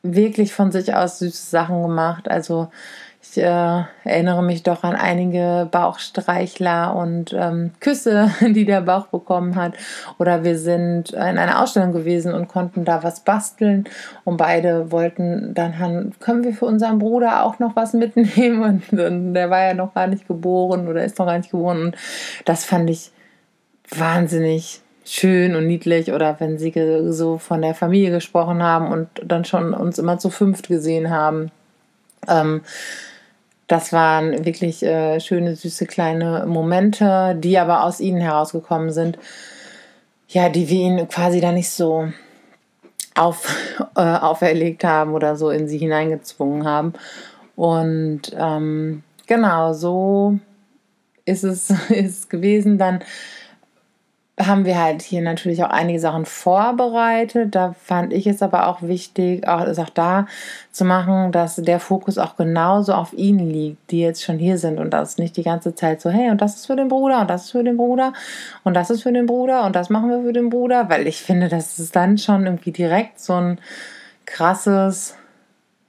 wirklich 0.03 0.53
von 0.53 0.71
sich 0.71 0.93
aus 0.93 1.19
süße 1.19 1.49
Sachen 1.49 1.81
gemacht. 1.81 2.29
Also 2.29 2.69
ich 3.31 3.43
äh, 3.43 3.83
erinnere 4.03 4.43
mich 4.43 4.63
doch 4.63 4.83
an 4.83 4.95
einige 4.95 5.67
Bauchstreichler 5.71 6.95
und 6.95 7.33
ähm, 7.33 7.71
Küsse, 7.79 8.29
die 8.41 8.65
der 8.65 8.81
Bauch 8.81 9.07
bekommen 9.07 9.55
hat. 9.55 9.73
Oder 10.19 10.43
wir 10.43 10.57
sind 10.57 11.11
in 11.11 11.19
einer 11.19 11.61
Ausstellung 11.61 11.91
gewesen 11.91 12.33
und 12.33 12.47
konnten 12.47 12.85
da 12.85 13.03
was 13.03 13.21
basteln. 13.21 13.85
Und 14.23 14.37
beide 14.37 14.91
wollten 14.91 15.53
dann, 15.53 16.13
können 16.19 16.43
wir 16.43 16.53
für 16.53 16.65
unseren 16.65 16.99
Bruder 16.99 17.43
auch 17.43 17.59
noch 17.59 17.75
was 17.75 17.93
mitnehmen? 17.93 18.63
Und, 18.91 18.99
und 18.99 19.33
der 19.33 19.49
war 19.49 19.63
ja 19.63 19.73
noch 19.73 19.93
gar 19.93 20.07
nicht 20.07 20.27
geboren 20.27 20.87
oder 20.87 21.03
ist 21.03 21.19
noch 21.19 21.25
gar 21.25 21.37
nicht 21.37 21.51
geboren. 21.51 21.81
Und 21.81 21.95
das 22.45 22.63
fand 22.65 22.89
ich 22.89 23.11
wahnsinnig 23.89 24.81
schön 25.05 25.55
und 25.55 25.67
niedlich 25.67 26.11
oder 26.11 26.39
wenn 26.39 26.57
sie 26.57 26.73
so 27.09 27.37
von 27.37 27.61
der 27.61 27.75
Familie 27.75 28.11
gesprochen 28.11 28.63
haben 28.63 28.91
und 28.91 29.07
dann 29.23 29.45
schon 29.45 29.73
uns 29.73 29.99
immer 29.99 30.17
zu 30.17 30.29
fünft 30.29 30.67
gesehen 30.67 31.09
haben. 31.09 31.51
Ähm, 32.27 32.61
das 33.67 33.93
waren 33.93 34.45
wirklich 34.45 34.83
äh, 34.83 35.19
schöne, 35.19 35.55
süße 35.55 35.85
kleine 35.85 36.45
Momente, 36.47 37.35
die 37.39 37.57
aber 37.57 37.83
aus 37.83 37.99
ihnen 37.99 38.21
herausgekommen 38.21 38.91
sind. 38.91 39.17
Ja, 40.27 40.49
die 40.49 40.69
wir 40.69 40.79
ihnen 40.79 41.07
quasi 41.07 41.39
da 41.39 41.51
nicht 41.51 41.69
so 41.69 42.09
auf, 43.15 43.55
äh, 43.95 44.01
auferlegt 44.01 44.83
haben 44.83 45.13
oder 45.13 45.35
so 45.35 45.49
in 45.49 45.67
sie 45.67 45.77
hineingezwungen 45.77 46.65
haben. 46.65 46.93
Und 47.55 48.21
ähm, 48.37 49.03
genau, 49.27 49.73
so 49.73 50.39
ist 51.25 51.43
es 51.43 51.69
ist 51.89 52.29
gewesen. 52.29 52.77
Dann 52.77 52.99
haben 54.37 54.65
wir 54.65 54.81
halt 54.81 55.01
hier 55.01 55.21
natürlich 55.21 55.63
auch 55.63 55.69
einige 55.69 55.99
Sachen 55.99 56.25
vorbereitet. 56.25 57.55
Da 57.55 57.73
fand 57.73 58.11
ich 58.11 58.27
es 58.27 58.41
aber 58.41 58.67
auch 58.67 58.81
wichtig, 58.81 59.47
auch, 59.47 59.65
auch 59.65 59.89
da 59.89 60.27
zu 60.71 60.83
machen, 60.83 61.31
dass 61.31 61.55
der 61.55 61.79
Fokus 61.79 62.17
auch 62.17 62.35
genauso 62.35 62.93
auf 62.93 63.13
ihnen 63.13 63.49
liegt, 63.49 63.91
die 63.91 64.01
jetzt 64.01 64.23
schon 64.23 64.37
hier 64.37 64.57
sind 64.57 64.77
und 64.77 64.91
das 64.91 65.17
nicht 65.17 65.37
die 65.37 65.43
ganze 65.43 65.73
Zeit 65.73 66.01
so, 66.01 66.09
hey, 66.09 66.31
und 66.31 66.41
das 66.41 66.57
ist 66.57 66.65
für 66.65 66.75
den 66.75 66.89
Bruder 66.89 67.21
und 67.21 67.29
das 67.29 67.45
ist 67.45 67.51
für 67.51 67.63
den 67.63 67.77
Bruder 67.77 68.11
und 68.65 68.73
das 68.73 68.89
ist 68.89 69.03
für 69.03 69.13
den 69.13 69.25
Bruder 69.25 69.63
und 69.63 69.73
das 69.73 69.89
machen 69.89 70.09
wir 70.09 70.21
für 70.21 70.33
den 70.33 70.49
Bruder, 70.49 70.89
weil 70.89 71.07
ich 71.07 71.21
finde, 71.21 71.47
dass 71.47 71.79
es 71.79 71.91
dann 71.91 72.17
schon 72.17 72.45
irgendwie 72.45 72.71
direkt 72.71 73.21
so 73.21 73.33
ein 73.33 73.59
krasses, 74.25 75.15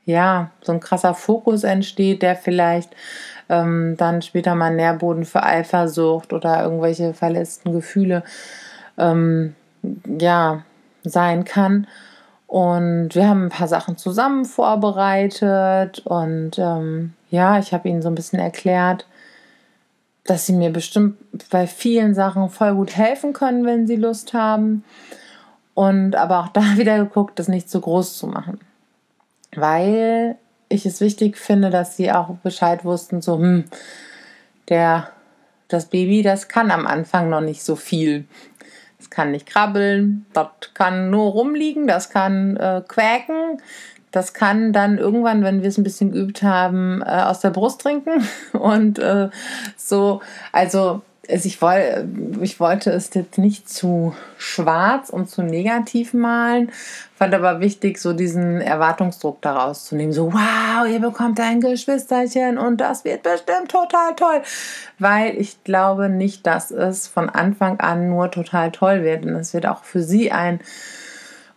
ja, 0.05 0.51
so 0.61 0.71
ein 0.71 0.81
krasser 0.81 1.15
Fokus 1.15 1.65
entsteht, 1.65 2.23
der 2.23 2.37
vielleicht 2.37 2.95
ähm, 3.49 3.97
dann 3.97 4.23
später 4.23 4.55
mal 4.55 4.75
Nährboden 4.75 5.25
für 5.25 5.43
Eifersucht 5.43 6.33
oder 6.33 6.63
irgendwelche 6.63 7.15
verletzten 7.15 7.73
Gefühle 7.73 8.23
ähm, 8.99 9.55
ja, 10.19 10.63
sein 11.05 11.45
kann. 11.45 11.87
Und 12.47 13.15
wir 13.15 13.29
haben 13.29 13.47
ein 13.47 13.51
paar 13.51 13.69
Sachen 13.69 13.97
zusammen 13.97 14.45
vorbereitet 14.45 16.01
und 16.07 16.59
ähm, 16.59 17.15
ja, 17.29 17.59
ich 17.59 17.75
habe 17.75 17.89
ihnen 17.89 18.03
so 18.03 18.09
ein 18.09 18.15
bisschen 18.15 18.39
erklärt, 18.39 19.07
dass 20.25 20.47
sie 20.47 20.53
mir 20.53 20.71
bestimmt 20.71 21.17
bei 21.51 21.67
vielen 21.67 22.15
Sachen 22.15 22.49
voll 22.49 22.75
gut 22.75 22.97
helfen 22.97 23.33
können, 23.33 23.65
wenn 23.65 23.87
sie 23.87 23.97
Lust 23.97 24.33
haben. 24.33 24.85
Und 25.75 26.17
aber 26.17 26.41
auch 26.41 26.49
da 26.53 26.77
wieder 26.77 26.99
geguckt, 26.99 27.39
das 27.39 27.49
nicht 27.49 27.69
zu 27.69 27.81
groß 27.81 28.17
zu 28.17 28.27
machen. 28.27 28.61
Weil 29.55 30.37
ich 30.69 30.87
es 30.87 31.01
wichtig 31.01 31.39
finde, 31.39 31.71
dass 31.71 31.97
sie 31.97 32.11
auch 32.11 32.37
Bescheid 32.43 32.85
wussten, 32.85 33.23
so, 33.23 33.39
hm, 33.39 33.65
der, 34.69 35.11
das 35.69 35.87
Baby, 35.87 36.23
das 36.23 36.49
kann 36.49 36.71
am 36.71 36.87
Anfang 36.87 37.29
noch 37.29 37.41
nicht 37.41 37.63
so 37.63 37.77
viel. 37.77 38.25
Das 38.99 39.11
kann 39.11 39.31
nicht 39.31 39.47
krabbeln, 39.47 40.27
das 40.33 40.49
kann 40.75 41.11
nur 41.11 41.31
rumliegen, 41.31 41.87
das 41.87 42.11
kann 42.11 42.57
äh, 42.57 42.83
quäken, 42.87 43.61
das 44.11 44.33
kann 44.33 44.73
dann 44.73 44.99
irgendwann, 44.99 45.45
wenn 45.45 45.63
wir 45.63 45.69
es 45.69 45.79
ein 45.79 45.85
bisschen 45.85 46.13
geübt 46.13 46.43
haben, 46.43 47.03
äh, 47.03 47.23
aus 47.23 47.41
der 47.41 47.51
Brust 47.51 47.83
trinken. 47.83 48.27
Und 48.53 48.99
äh, 48.99 49.29
so, 49.77 50.23
also 50.53 51.03
also 51.31 51.47
ich, 51.47 51.61
woll, 51.63 52.09
ich 52.41 52.61
wollte 52.61 52.91
es 52.91 53.13
jetzt 53.15 53.39
nicht 53.39 53.69
zu 53.69 54.15
schwarz 54.39 55.11
und 55.11 55.29
zu 55.29 55.43
negativ 55.43 56.15
malen, 56.15 56.71
fand 57.15 57.35
aber 57.35 57.61
wichtig, 57.61 57.99
so 57.99 58.13
diesen 58.13 58.61
Erwartungsdruck 58.61 59.41
daraus 59.43 59.87
zu 59.87 59.97
nehmen. 59.97 60.13
So, 60.13 60.33
wow, 60.33 60.87
ihr 60.89 61.01
bekommt 61.01 61.41
ein 61.41 61.61
Geschwisterchen 61.61 62.59
und 62.59 62.81
das 62.81 63.05
wird 63.05 63.23
bestimmt 63.23 63.71
total 63.71 64.15
toll. 64.15 64.43
Weil 64.99 65.37
ich 65.37 65.63
glaube 65.65 66.09
nicht, 66.09 66.47
dass 66.47 66.71
es 66.71 67.09
von 67.09 67.29
Anfang 67.29 67.81
an 67.81 68.09
nur 68.09 68.31
total 68.31 68.71
toll 68.71 69.03
wird. 69.03 69.25
Und 69.25 69.35
es 69.35 69.55
wird 69.55 69.67
auch 69.67 69.85
für 69.85 70.03
sie 70.03 70.33
ein 70.33 70.61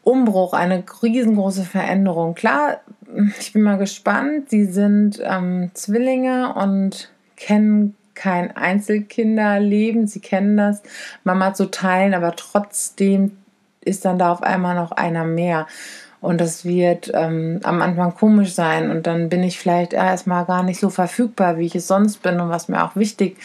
Umbruch, 0.04 0.54
eine 0.54 0.84
riesengroße 1.04 1.64
Veränderung. 1.64 2.36
Klar, 2.36 2.80
ich 3.40 3.54
bin 3.54 3.64
mal 3.64 3.78
gespannt. 3.78 4.50
Sie 4.50 4.66
sind 4.66 5.20
ähm, 5.22 5.72
Zwillinge 5.74 6.54
und 6.54 7.12
kennen 7.36 7.96
kein 8.20 8.56
Einzelkinderleben. 8.56 10.06
Sie 10.08 10.20
kennen 10.20 10.58
das, 10.58 10.84
Mama 11.24 11.54
zu 11.54 11.72
teilen, 11.72 12.14
aber 12.14 12.36
trotzdem 12.36 13.38
ist 13.82 14.04
dann 14.04 14.20
da 14.20 14.32
auf 14.32 14.44
einmal 14.44 14.76
noch 14.76 14.92
einer 14.92 15.24
mehr. 15.24 15.68
Und 16.20 16.42
das 16.42 16.66
wird 16.66 17.10
ähm, 17.14 17.62
am 17.64 17.82
Anfang 17.82 18.14
komisch 18.14 18.54
sein. 18.54 18.92
Und 18.92 19.08
dann 19.08 19.30
bin 19.30 19.42
ich 19.42 19.58
vielleicht 19.58 19.94
erstmal 19.94 20.46
gar 20.46 20.64
nicht 20.64 20.82
so 20.82 20.90
verfügbar, 20.90 21.58
wie 21.58 21.66
ich 21.66 21.76
es 21.76 21.88
sonst 21.88 22.22
bin 22.22 22.42
und 22.42 22.50
was 22.50 22.68
mir 22.68 22.84
auch 22.84 22.98
wichtig 22.98 23.38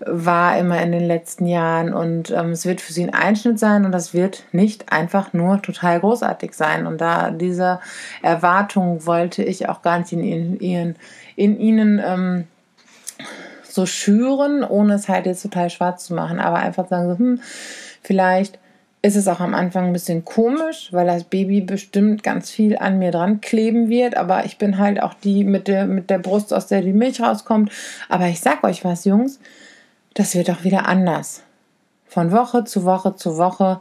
war 0.00 0.56
immer 0.56 0.80
in 0.80 0.92
den 0.92 1.06
letzten 1.06 1.44
Jahren. 1.44 1.92
Und 1.92 2.30
ähm, 2.30 2.52
es 2.52 2.64
wird 2.64 2.80
für 2.80 2.94
sie 2.94 3.04
ein 3.04 3.12
Einschnitt 3.12 3.58
sein 3.58 3.84
und 3.84 3.92
das 3.92 4.14
wird 4.14 4.44
nicht 4.52 4.90
einfach 4.90 5.34
nur 5.34 5.60
total 5.60 6.00
großartig 6.00 6.54
sein. 6.54 6.86
Und 6.86 7.02
da 7.02 7.30
diese 7.30 7.80
Erwartung 8.22 9.04
wollte 9.04 9.42
ich 9.42 9.68
auch 9.68 9.82
gar 9.82 9.98
nicht 9.98 10.12
in, 10.12 10.56
in, 10.56 10.96
in 11.36 11.60
ihnen 11.60 12.00
ähm, 12.02 12.44
so 13.70 13.86
schüren, 13.86 14.64
ohne 14.64 14.94
es 14.94 15.08
halt 15.08 15.26
jetzt 15.26 15.42
total 15.42 15.70
schwarz 15.70 16.06
zu 16.06 16.14
machen, 16.14 16.40
aber 16.40 16.56
einfach 16.56 16.88
sagen 16.88 17.18
hm, 17.18 17.40
vielleicht 18.02 18.58
ist 19.00 19.16
es 19.16 19.28
auch 19.28 19.40
am 19.40 19.54
Anfang 19.54 19.86
ein 19.86 19.92
bisschen 19.92 20.24
komisch, 20.24 20.88
weil 20.92 21.06
das 21.06 21.24
Baby 21.24 21.60
bestimmt 21.60 22.22
ganz 22.22 22.50
viel 22.50 22.76
an 22.76 22.98
mir 22.98 23.12
dran 23.12 23.40
kleben 23.40 23.88
wird, 23.88 24.16
aber 24.16 24.44
ich 24.44 24.58
bin 24.58 24.78
halt 24.78 25.00
auch 25.00 25.14
die 25.14 25.44
mit 25.44 25.68
der, 25.68 25.86
mit 25.86 26.10
der 26.10 26.18
Brust, 26.18 26.52
aus 26.52 26.66
der 26.66 26.82
die 26.82 26.92
Milch 26.92 27.20
rauskommt. 27.20 27.70
Aber 28.08 28.26
ich 28.26 28.40
sag 28.40 28.64
euch 28.64 28.84
was, 28.84 29.04
Jungs, 29.04 29.38
das 30.14 30.34
wird 30.34 30.50
auch 30.50 30.64
wieder 30.64 30.86
anders. 30.86 31.44
Von 32.06 32.32
Woche 32.32 32.64
zu 32.64 32.84
Woche 32.84 33.14
zu 33.14 33.36
Woche 33.36 33.80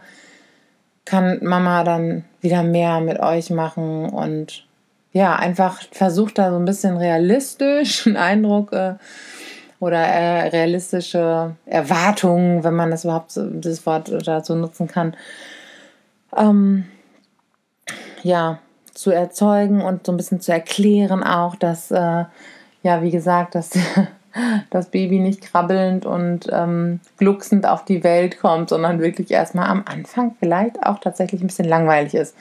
kann 1.03 1.39
Mama 1.41 1.83
dann 1.83 2.25
wieder 2.41 2.61
mehr 2.61 2.99
mit 2.99 3.19
euch 3.19 3.49
machen 3.49 4.05
und 4.09 4.65
ja, 5.13 5.35
einfach 5.35 5.81
versucht 5.91 6.37
da 6.37 6.51
so 6.51 6.57
ein 6.57 6.65
bisschen 6.65 6.97
realistisch 6.97 8.05
einen 8.05 8.17
Eindruck 8.17 8.71
äh, 8.71 8.95
oder 9.79 9.99
äh, 9.99 10.47
realistische 10.49 11.55
Erwartungen, 11.65 12.63
wenn 12.63 12.75
man 12.75 12.91
das 12.91 13.03
überhaupt 13.03 13.31
so, 13.31 13.45
das 13.45 13.85
Wort 13.85 14.11
dazu 14.25 14.55
nutzen 14.55 14.87
kann, 14.87 15.15
ähm, 16.35 16.85
ja, 18.23 18.59
zu 18.93 19.11
erzeugen 19.11 19.81
und 19.81 20.05
so 20.05 20.11
ein 20.11 20.17
bisschen 20.17 20.41
zu 20.41 20.51
erklären 20.51 21.23
auch, 21.23 21.55
dass, 21.55 21.91
äh, 21.91 22.25
ja, 22.83 23.01
wie 23.03 23.11
gesagt, 23.11 23.53
dass 23.53 23.77
das 24.71 24.89
Baby 24.89 25.19
nicht 25.19 25.41
krabbelnd 25.41 26.05
und 26.05 26.47
ähm, 26.51 26.99
glucksend 27.17 27.67
auf 27.67 27.85
die 27.85 28.03
Welt 28.03 28.39
kommt, 28.39 28.69
sondern 28.69 28.99
wirklich 28.99 29.29
erstmal 29.29 29.69
am 29.69 29.83
Anfang 29.85 30.35
vielleicht 30.39 30.83
auch 30.83 30.99
tatsächlich 30.99 31.41
ein 31.41 31.47
bisschen 31.47 31.67
langweilig 31.67 32.15
ist 32.15 32.35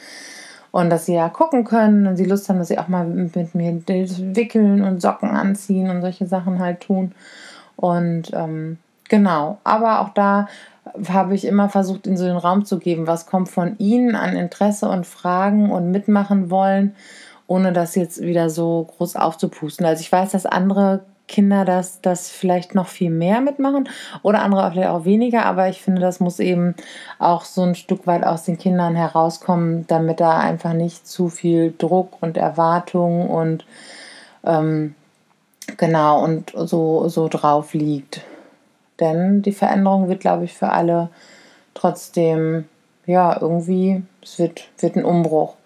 und 0.77 0.91
dass 0.91 1.07
sie 1.07 1.15
ja 1.15 1.31
gucken 1.31 1.65
können 1.65 2.07
und 2.07 2.19
sie 2.19 2.27
Lust 2.27 2.51
haben, 2.51 2.59
dass 2.59 2.69
sie 2.69 2.79
auch 2.79 2.89
mal 2.89 3.07
mit 3.07 3.55
mir 3.55 3.81
wickeln 3.87 4.85
und 4.85 5.01
Socken 5.01 5.31
anziehen 5.31 5.89
und 5.89 6.03
solche 6.03 6.27
Sachen 6.27 6.59
halt 6.59 6.81
tun. 6.81 7.13
Und 7.77 8.31
ähm, 8.35 8.77
genau, 9.09 9.57
aber 9.65 10.03
auch 10.03 10.11
da 10.11 10.49
habe 11.09 11.35
ich 11.35 11.47
immer 11.47 11.71
versucht, 11.71 12.07
ihnen 12.07 12.19
so 12.19 12.27
den 12.27 12.37
Raum 12.37 12.67
zu 12.67 12.79
geben, 12.79 13.07
was 13.07 13.25
kommt 13.25 13.49
von 13.49 13.79
ihnen 13.79 14.15
an 14.15 14.37
Interesse 14.37 14.91
und 14.91 15.07
Fragen 15.07 15.71
und 15.71 15.91
mitmachen 15.91 16.51
wollen, 16.51 16.95
ohne 17.47 17.73
das 17.73 17.95
jetzt 17.95 18.21
wieder 18.21 18.51
so 18.51 18.87
groß 18.99 19.17
aufzupusten. 19.17 19.87
Also 19.87 20.03
ich 20.03 20.13
weiß, 20.13 20.33
dass 20.33 20.45
andere 20.45 21.07
Kinder 21.29 21.65
das, 21.65 22.01
das 22.01 22.31
vielleicht 22.31 22.75
noch 22.75 22.87
viel 22.87 23.11
mehr 23.11 23.41
mitmachen 23.41 23.89
oder 24.23 24.43
andere 24.43 24.71
vielleicht 24.71 24.89
auch 24.89 25.05
weniger, 25.05 25.45
aber 25.45 25.69
ich 25.69 25.83
finde, 25.83 26.01
das 26.01 26.21
muss 26.21 26.39
eben 26.39 26.75
auch 27.19 27.45
so 27.45 27.63
ein 27.63 27.75
Stück 27.75 28.07
weit 28.07 28.25
aus 28.25 28.45
den 28.45 28.59
Kindern 28.59 28.95
herauskommen, 28.95 29.87
damit 29.89 30.21
da 30.21 30.39
einfach 30.39 30.73
nicht 30.73 31.07
zu 31.07 31.29
viel 31.29 31.75
Druck 31.77 32.23
und 32.23 32.37
Erwartung 32.37 33.29
und 33.29 33.65
ähm, 34.45 34.95
genau, 35.77 36.23
und 36.23 36.53
so, 36.55 37.09
so 37.09 37.29
drauf 37.29 37.75
liegt. 37.75 38.23
Denn 39.01 39.43
die 39.43 39.53
Veränderung 39.53 40.09
wird, 40.09 40.21
glaube 40.21 40.45
ich, 40.45 40.55
für 40.55 40.71
alle 40.71 41.11
trotzdem, 41.75 42.67
ja, 43.05 43.37
irgendwie, 43.41 44.03
es 44.23 44.39
wird, 44.39 44.69
wird 44.79 44.97
ein 44.97 45.05
Umbruch. 45.05 45.57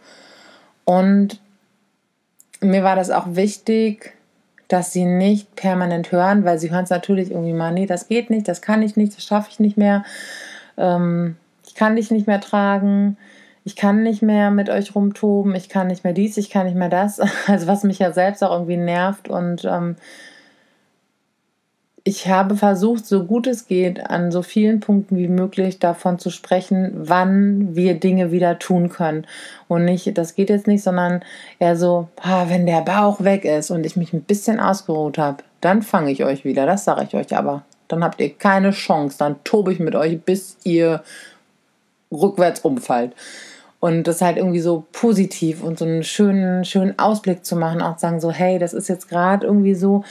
Und 0.85 1.41
mir 2.61 2.83
war 2.83 2.97
das 2.97 3.11
auch 3.11 3.27
wichtig, 3.29 4.15
dass 4.71 4.93
sie 4.93 5.05
nicht 5.05 5.57
permanent 5.57 6.13
hören, 6.13 6.45
weil 6.45 6.59
sie 6.59 6.71
hören 6.71 6.85
es 6.85 6.91
natürlich 6.91 7.33
irgendwie 7.33 7.53
mal, 7.53 7.73
nee, 7.73 7.87
das 7.87 8.07
geht 8.07 8.31
nicht, 8.31 8.47
das 8.47 8.63
kann 8.63 8.83
ich 8.83 8.97
nicht, 8.97 9.17
das 9.17 9.25
schaffe 9.25 9.49
ich 9.51 9.59
nicht 9.59 9.77
mehr, 9.77 10.05
ähm, 10.79 11.37
ich 11.67 11.75
kann 11.75 11.97
dich 11.97 12.13
nicht 12.13 12.29
mehr 12.29 12.41
tragen, 12.41 13.17
ich 13.65 13.75
kann 13.75 14.05
nicht 14.05 14.23
mehr 14.23 14.53
mit 14.53 14.71
euch 14.71 14.95
rumtoben, 14.95 15.57
ich 15.57 15.69
kann 15.69 15.89
nicht 15.89 16.05
mehr 16.05 16.13
dies, 16.13 16.37
ich 16.37 16.51
kann 16.51 16.67
nicht 16.67 16.77
mehr 16.77 16.89
das. 16.89 17.21
Also 17.49 17.67
was 17.67 17.83
mich 17.83 17.99
ja 17.99 18.13
selbst 18.13 18.45
auch 18.45 18.53
irgendwie 18.53 18.77
nervt 18.77 19.29
und 19.29 19.65
ähm, 19.65 19.97
ich 22.05 22.29
habe 22.29 22.57
versucht, 22.57 23.07
so 23.07 23.25
gut 23.25 23.47
es 23.47 23.67
geht, 23.67 24.09
an 24.09 24.31
so 24.31 24.43
vielen 24.43 24.81
Punkten 24.81 25.17
wie 25.17 25.29
möglich 25.29 25.79
davon 25.79 26.19
zu 26.19 26.31
sprechen, 26.31 26.93
wann 26.95 27.75
wir 27.77 27.95
Dinge 27.95 28.33
wieder 28.33 28.59
tun 28.59 28.89
können. 28.89 29.27
Und 29.69 29.85
nicht, 29.85 30.17
das 30.17 30.35
geht 30.35 30.51
jetzt 30.51 30.67
nicht, 30.67 30.83
sondern 30.83 31.23
eher 31.59 31.77
so, 31.77 32.09
ah, 32.23 32.47
wenn 32.49 32.67
der 32.67 32.83
Bauch 32.83 33.23
weg 33.23 33.45
ist 33.45 33.71
und 33.71 33.85
ich 33.85 33.97
mich 33.97 34.13
ein 34.13 34.23
bisschen 34.23 34.61
ausgeruht 34.61 35.19
habe, 35.19 35.43
dann 35.61 35.83
fange 35.83 36.11
ich 36.11 36.25
euch 36.25 36.45
wieder. 36.45 36.67
Das 36.67 36.85
sage 36.85 37.05
ich 37.05 37.15
euch 37.15 37.37
aber. 37.37 37.65
Dann 37.89 38.03
habt 38.03 38.21
ihr 38.21 38.33
keine 38.33 38.71
Chance. 38.71 39.19
Dann 39.19 39.37
tobe 39.45 39.73
ich 39.73 39.79
mit 39.79 39.95
euch, 39.95 40.21
bis 40.23 40.57
ihr 40.65 41.03
rückwärts 42.11 42.61
umfallt. 42.61 43.13
Und 43.79 44.05
das 44.05 44.21
halt 44.21 44.37
irgendwie 44.37 44.61
so 44.61 44.85
positiv 44.93 45.63
und 45.63 45.79
so 45.79 45.87
einen 45.87 46.05
schönen, 46.05 46.65
schönen 46.65 46.99
Ausblick 46.99 47.45
zu 47.45 47.57
machen, 47.57 47.81
auch 47.81 47.97
zu 47.97 48.03
sagen 48.03 48.21
so, 48.21 48.31
hey, 48.31 48.59
das 48.59 48.75
ist 48.75 48.89
jetzt 48.89 49.09
gerade 49.09 49.47
irgendwie 49.47 49.75
so, 49.75 50.05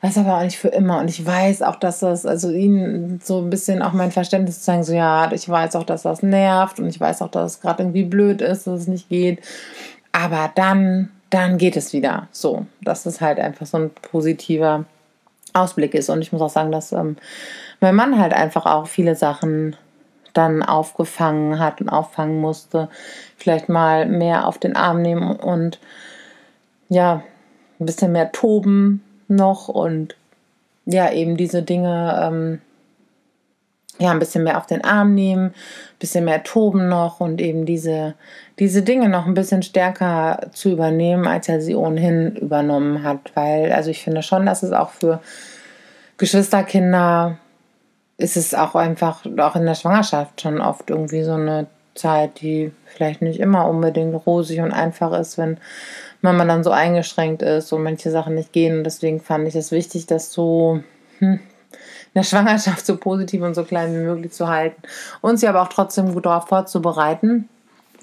das 0.00 0.12
ist 0.12 0.18
aber 0.18 0.38
auch 0.38 0.42
nicht 0.42 0.58
für 0.58 0.68
immer. 0.68 0.98
Und 0.98 1.08
ich 1.08 1.24
weiß 1.24 1.62
auch, 1.62 1.76
dass 1.76 2.00
das, 2.00 2.24
also 2.24 2.50
ihnen 2.50 3.20
so 3.22 3.38
ein 3.38 3.50
bisschen 3.50 3.82
auch 3.82 3.92
mein 3.92 4.10
Verständnis 4.10 4.60
zu 4.60 4.64
sagen, 4.64 4.82
so 4.82 4.94
ja, 4.94 5.30
ich 5.32 5.46
weiß 5.46 5.76
auch, 5.76 5.84
dass 5.84 6.02
das 6.02 6.22
nervt 6.22 6.80
und 6.80 6.88
ich 6.88 6.98
weiß 6.98 7.20
auch, 7.20 7.30
dass 7.30 7.54
es 7.54 7.60
gerade 7.60 7.82
irgendwie 7.82 8.04
blöd 8.04 8.40
ist, 8.40 8.66
dass 8.66 8.80
es 8.80 8.86
nicht 8.86 9.10
geht. 9.10 9.40
Aber 10.12 10.50
dann, 10.54 11.10
dann 11.28 11.58
geht 11.58 11.76
es 11.76 11.92
wieder. 11.92 12.28
So, 12.32 12.66
dass 12.80 13.04
es 13.04 13.20
halt 13.20 13.38
einfach 13.38 13.66
so 13.66 13.76
ein 13.76 13.90
positiver 13.90 14.86
Ausblick 15.52 15.94
ist. 15.94 16.08
Und 16.08 16.22
ich 16.22 16.32
muss 16.32 16.40
auch 16.40 16.50
sagen, 16.50 16.72
dass 16.72 16.92
ähm, 16.92 17.16
mein 17.80 17.94
Mann 17.94 18.18
halt 18.18 18.32
einfach 18.32 18.64
auch 18.64 18.86
viele 18.86 19.16
Sachen 19.16 19.76
dann 20.32 20.62
aufgefangen 20.62 21.58
hat 21.58 21.82
und 21.82 21.90
auffangen 21.90 22.40
musste. 22.40 22.88
Vielleicht 23.36 23.68
mal 23.68 24.06
mehr 24.06 24.46
auf 24.46 24.56
den 24.56 24.76
Arm 24.76 25.02
nehmen 25.02 25.36
und 25.36 25.78
ja, 26.88 27.22
ein 27.78 27.86
bisschen 27.86 28.12
mehr 28.12 28.32
toben, 28.32 29.02
noch 29.30 29.68
und 29.68 30.16
ja, 30.86 31.12
eben 31.12 31.36
diese 31.36 31.62
Dinge 31.62 32.20
ähm, 32.22 32.60
ja, 34.00 34.10
ein 34.10 34.18
bisschen 34.18 34.44
mehr 34.44 34.56
auf 34.56 34.66
den 34.66 34.82
Arm 34.82 35.14
nehmen, 35.14 35.48
ein 35.48 35.98
bisschen 35.98 36.24
mehr 36.24 36.42
toben 36.42 36.88
noch 36.88 37.20
und 37.20 37.40
eben 37.40 37.66
diese, 37.66 38.14
diese 38.58 38.82
Dinge 38.82 39.08
noch 39.08 39.26
ein 39.26 39.34
bisschen 39.34 39.62
stärker 39.62 40.48
zu 40.52 40.70
übernehmen, 40.70 41.26
als 41.26 41.48
er 41.48 41.60
sie 41.60 41.74
ohnehin 41.74 42.34
übernommen 42.36 43.02
hat. 43.02 43.32
Weil, 43.34 43.72
also 43.72 43.90
ich 43.90 44.02
finde 44.02 44.22
schon, 44.22 44.46
dass 44.46 44.62
es 44.62 44.72
auch 44.72 44.90
für 44.90 45.20
Geschwisterkinder 46.16 47.36
ist 48.16 48.36
es 48.36 48.54
auch 48.54 48.74
einfach, 48.74 49.24
auch 49.38 49.56
in 49.56 49.64
der 49.64 49.74
Schwangerschaft 49.74 50.40
schon 50.40 50.60
oft 50.60 50.90
irgendwie 50.90 51.22
so 51.22 51.32
eine 51.32 51.66
Zeit, 51.94 52.40
die 52.40 52.70
vielleicht 52.84 53.22
nicht 53.22 53.40
immer 53.40 53.66
unbedingt 53.66 54.14
rosig 54.26 54.60
und 54.60 54.72
einfach 54.72 55.18
ist, 55.18 55.38
wenn 55.38 55.58
Mama 56.22 56.44
dann 56.44 56.64
so 56.64 56.70
eingeschränkt 56.70 57.42
ist 57.42 57.72
und 57.72 57.82
manche 57.82 58.10
Sachen 58.10 58.34
nicht 58.34 58.52
gehen. 58.52 58.78
Und 58.78 58.84
deswegen 58.84 59.20
fand 59.20 59.48
ich 59.48 59.54
es 59.56 59.72
wichtig, 59.72 60.06
das 60.06 60.32
so 60.32 60.80
hm, 61.18 61.34
in 61.34 61.40
der 62.14 62.22
Schwangerschaft 62.22 62.84
so 62.84 62.96
positiv 62.96 63.42
und 63.42 63.54
so 63.54 63.64
klein 63.64 63.94
wie 63.94 64.04
möglich 64.04 64.32
zu 64.32 64.48
halten. 64.48 64.82
Und 65.20 65.38
sie 65.38 65.48
aber 65.48 65.62
auch 65.62 65.68
trotzdem 65.68 66.12
gut 66.12 66.26
darauf 66.26 66.48
vorzubereiten, 66.48 67.48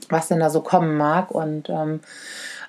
was 0.10 0.27
denn 0.27 0.39
da 0.39 0.49
so 0.49 0.62
kommen 0.62 0.97
mag. 0.97 1.32
Und 1.32 1.69
ähm, 1.69 1.99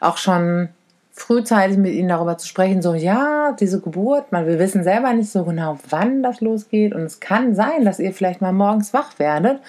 auch 0.01 0.17
schon 0.17 0.69
frühzeitig 1.13 1.79
mit 1.79 1.95
ihnen 1.95 2.09
darüber 2.09 2.39
zu 2.39 2.47
sprechen, 2.47 2.81
so 2.81 2.95
ja, 2.95 3.53
diese 3.59 3.81
Geburt, 3.81 4.31
man, 4.31 4.47
wir 4.47 4.61
wissen 4.61 4.85
selber 4.85 5.13
nicht 5.13 5.31
so 5.31 5.45
genau, 5.45 5.79
wann 5.91 6.23
das 6.23 6.41
losgeht. 6.41 6.95
Und 6.95 7.03
es 7.03 7.21
kann 7.21 7.55
sein, 7.55 7.85
dass 7.85 7.99
ihr 7.99 8.13
vielleicht 8.13 8.41
mal 8.41 8.53
morgens 8.53 8.93
wach 8.93 9.19
werdet 9.19 9.61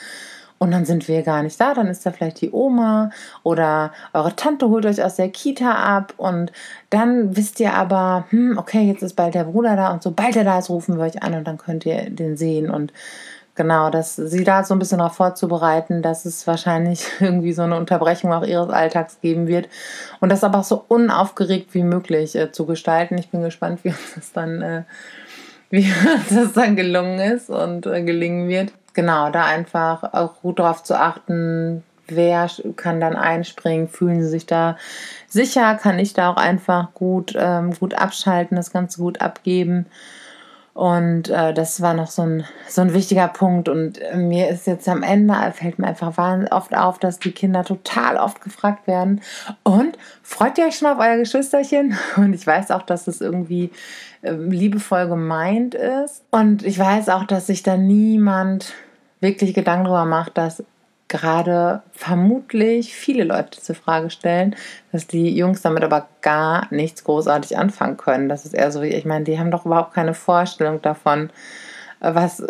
und 0.60 0.72
dann 0.72 0.86
sind 0.86 1.08
wir 1.08 1.24
gar 1.24 1.42
nicht 1.42 1.60
da, 1.60 1.74
dann 1.74 1.88
ist 1.88 2.06
da 2.06 2.12
vielleicht 2.12 2.42
die 2.42 2.52
Oma 2.52 3.12
oder 3.44 3.94
eure 4.14 4.36
Tante 4.36 4.68
holt 4.68 4.86
euch 4.86 5.02
aus 5.02 5.16
der 5.16 5.30
Kita 5.30 5.72
ab. 5.72 6.14
Und 6.18 6.52
dann 6.90 7.36
wisst 7.36 7.62
ihr 7.62 7.74
aber, 7.74 8.26
hm, 8.30 8.58
okay, 8.58 8.82
jetzt 8.82 9.02
ist 9.02 9.16
bald 9.16 9.36
der 9.36 9.46
Bruder 9.46 9.78
da. 9.78 9.92
Und 9.92 10.04
sobald 10.04 10.36
er 10.36 10.44
da 10.44 10.60
ist, 10.60 10.70
rufen 10.70 10.98
wir 10.98 11.06
euch 11.06 11.24
an 11.24 11.34
und 11.34 11.48
dann 11.48 11.58
könnt 11.58 11.86
ihr 11.86 12.10
den 12.10 12.36
sehen. 12.36 12.70
Und 12.70 12.92
genau, 13.56 13.90
dass 13.90 14.18
sie 14.18 14.44
da 14.44 14.66
so 14.66 14.76
ein 14.76 14.80
bisschen 14.80 14.98
darauf 14.98 15.16
vorzubereiten, 15.16 16.02
dass 16.02 16.26
es 16.26 16.46
wahrscheinlich 16.46 17.06
irgendwie 17.22 17.54
so 17.54 17.62
eine 17.62 17.78
Unterbrechung 17.78 18.34
auch 18.34 18.46
ihres 18.46 18.70
Alltags 18.70 19.22
geben 19.22 19.48
wird. 19.48 19.70
Und 20.20 20.30
das 20.30 20.44
aber 20.44 20.60
auch 20.60 20.66
so 20.66 20.84
unaufgeregt 20.90 21.74
wie 21.74 21.84
möglich 21.84 22.36
äh, 22.36 22.52
zu 22.52 22.66
gestalten. 22.66 23.18
Ich 23.18 23.30
bin 23.30 23.42
gespannt, 23.42 23.80
wie 23.86 23.90
uns 23.90 24.14
das 24.14 24.34
dann, 24.34 24.62
äh, 24.62 24.84
wie 25.70 25.90
das 26.30 26.52
dann 26.52 26.76
gelungen 26.76 27.20
ist 27.20 27.50
und 27.50 27.86
äh, 27.86 28.04
gelingen 28.04 28.50
wird 28.50 28.74
genau, 29.00 29.30
da 29.30 29.46
einfach 29.46 30.14
auch 30.14 30.42
gut 30.42 30.60
darauf 30.60 30.84
zu 30.84 31.00
achten, 31.00 31.86
wer 32.08 32.50
kann 32.76 33.00
dann 33.00 33.16
einspringen, 33.16 33.88
fühlen 33.88 34.22
sie 34.22 34.28
sich 34.28 34.46
da 34.46 34.76
sicher, 35.30 35.76
kann 35.76 36.00
ich 36.00 36.14
da 36.14 36.30
auch 36.30 36.36
einfach 36.36 36.94
gut, 36.94 37.34
ähm, 37.38 37.72
gut 37.80 37.94
abschalten, 37.94 38.58
das 38.58 38.74
Ganze 38.74 39.00
gut 39.00 39.22
abgeben. 39.22 39.86
Und 40.74 41.30
äh, 41.30 41.54
das 41.54 41.82
war 41.82 41.94
noch 41.94 42.08
so 42.08 42.24
ein, 42.24 42.44
so 42.68 42.82
ein 42.82 42.94
wichtiger 42.94 43.30
Punkt. 43.30 43.70
Und 43.70 44.02
äh, 44.02 44.18
mir 44.18 44.50
ist 44.50 44.68
jetzt 44.68 44.88
am 44.90 45.02
Ende, 45.02 45.34
fällt 45.54 45.80
mir 45.80 45.88
einfach 45.88 46.18
oft 46.52 46.76
auf, 46.76 47.00
dass 47.00 47.20
die 47.20 47.32
Kinder 47.32 47.64
total 47.64 48.18
oft 48.18 48.42
gefragt 48.42 48.86
werden. 48.86 49.22
Und 49.64 49.98
freut 50.24 50.58
ihr 50.58 50.66
euch 50.66 50.78
schon 50.78 50.90
auf 50.90 51.00
euer 51.00 51.18
Geschwisterchen? 51.18 51.98
Und 52.18 52.34
ich 52.34 52.46
weiß 52.46 52.72
auch, 52.72 52.84
dass 52.84 53.08
es 53.08 53.22
irgendwie 53.22 53.72
äh, 54.22 54.32
liebevoll 54.32 55.08
gemeint 55.08 55.76
ist. 55.76 56.24
Und 56.32 56.64
ich 56.64 56.78
weiß 56.78 57.10
auch, 57.10 57.24
dass 57.24 57.48
sich 57.48 57.64
da 57.64 57.78
niemand 57.78 58.74
wirklich 59.20 59.54
Gedanken 59.54 59.86
darüber 59.86 60.06
macht, 60.06 60.38
dass 60.38 60.64
gerade 61.10 61.82
vermutlich 61.92 62.94
viele 62.94 63.24
Leute 63.24 63.60
zur 63.60 63.76
Frage 63.76 64.12
stellen, 64.12 64.56
dass 64.92 65.08
die 65.08 65.36
Jungs 65.36 65.62
damit 65.62 65.84
aber 65.84 66.08
gar 66.22 66.68
nichts 66.72 67.04
großartig 67.04 67.58
anfangen 67.58 67.98
können. 67.98 68.30
Das 68.30 68.46
ist 68.46 68.54
eher 68.54 68.72
so 68.72 68.82
ich 68.84 69.06
meine, 69.06 69.26
die 69.26 69.40
haben 69.40 69.52
doch 69.52 69.66
überhaupt 69.66 69.94
keine 69.94 70.14
Vorstellung 70.14 70.82
davon, 70.82 71.32
was. 72.00 72.44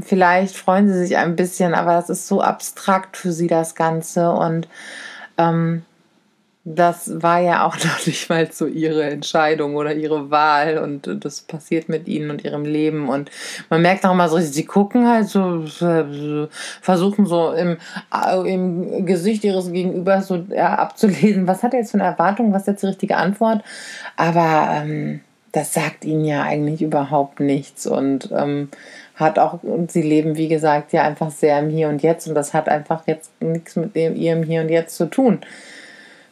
Vielleicht 0.00 0.56
freuen 0.56 0.88
sie 0.88 0.98
sich 0.98 1.18
ein 1.18 1.36
bisschen, 1.36 1.74
aber 1.74 1.98
es 1.98 2.08
ist 2.08 2.26
so 2.26 2.40
abstrakt 2.40 3.18
für 3.18 3.32
sie 3.32 3.48
das 3.48 3.74
Ganze 3.74 4.30
und 4.30 4.66
ähm, 5.36 5.84
das 6.64 7.22
war 7.22 7.40
ja 7.40 7.66
auch 7.66 7.76
noch 7.84 8.06
nicht 8.06 8.28
mal 8.28 8.50
so 8.50 8.66
ihre 8.66 9.04
Entscheidung 9.04 9.76
oder 9.76 9.94
ihre 9.94 10.30
Wahl 10.30 10.78
und 10.78 11.24
das 11.24 11.42
passiert 11.42 11.88
mit 11.88 12.08
ihnen 12.08 12.30
und 12.30 12.42
ihrem 12.42 12.64
Leben. 12.64 13.08
Und 13.08 13.30
man 13.68 13.82
merkt 13.82 14.04
auch 14.04 14.12
immer 14.12 14.28
so, 14.28 14.38
sie 14.38 14.64
gucken 14.64 15.06
halt 15.06 15.28
so, 15.28 15.64
versuchen 16.80 17.26
so 17.26 17.52
im, 17.52 17.76
im 18.46 19.06
Gesicht 19.06 19.44
ihres 19.44 19.70
Gegenübers 19.70 20.28
so 20.28 20.44
abzulesen, 20.56 21.46
was 21.46 21.62
hat 21.62 21.74
er 21.74 21.80
jetzt 21.80 21.90
für 21.90 21.98
eine 21.98 22.08
Erwartung, 22.08 22.52
was 22.52 22.62
ist 22.62 22.68
jetzt 22.68 22.82
die 22.82 22.86
richtige 22.86 23.16
Antwort, 23.16 23.62
aber 24.16 24.68
ähm, 24.72 25.20
das 25.52 25.72
sagt 25.72 26.04
ihnen 26.04 26.24
ja 26.24 26.42
eigentlich 26.42 26.82
überhaupt 26.82 27.38
nichts. 27.38 27.86
Und 27.86 28.30
ähm, 28.36 28.70
hat 29.14 29.38
auch, 29.38 29.62
und 29.62 29.92
sie 29.92 30.02
leben, 30.02 30.36
wie 30.36 30.48
gesagt, 30.48 30.92
ja 30.92 31.04
einfach 31.04 31.30
sehr 31.30 31.60
im 31.60 31.70
Hier 31.70 31.88
und 31.88 32.02
Jetzt. 32.02 32.26
Und 32.26 32.34
das 32.34 32.52
hat 32.52 32.68
einfach 32.68 33.06
jetzt 33.06 33.30
nichts 33.40 33.76
mit 33.76 33.94
dem 33.94 34.16
ihrem 34.16 34.42
Hier 34.42 34.62
und 34.62 34.68
Jetzt 34.68 34.96
zu 34.96 35.08
tun 35.08 35.38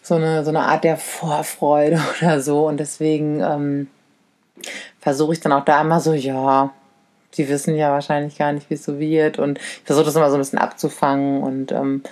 so 0.02 0.16
eine, 0.16 0.44
so 0.44 0.50
eine 0.50 0.60
Art 0.60 0.84
der 0.84 0.96
Vorfreude 0.96 2.00
oder 2.20 2.40
so. 2.40 2.66
Und 2.66 2.78
deswegen 2.78 3.40
ähm, 3.40 3.88
versuche 5.00 5.32
ich 5.32 5.40
dann 5.40 5.52
auch 5.52 5.64
da 5.64 5.80
immer 5.80 6.00
so, 6.00 6.12
ja, 6.12 6.72
die 7.34 7.48
wissen 7.48 7.74
ja 7.74 7.90
wahrscheinlich 7.90 8.36
gar 8.36 8.52
nicht, 8.52 8.68
wie 8.68 8.74
es 8.74 8.84
so 8.84 8.98
wird. 8.98 9.38
Und 9.38 9.58
ich 9.58 9.82
versuche 9.84 10.04
das 10.04 10.16
immer 10.16 10.28
so 10.28 10.36
ein 10.36 10.40
bisschen 10.40 10.58
abzufangen 10.58 11.42
und 11.42 11.72
ähm, 11.72 12.02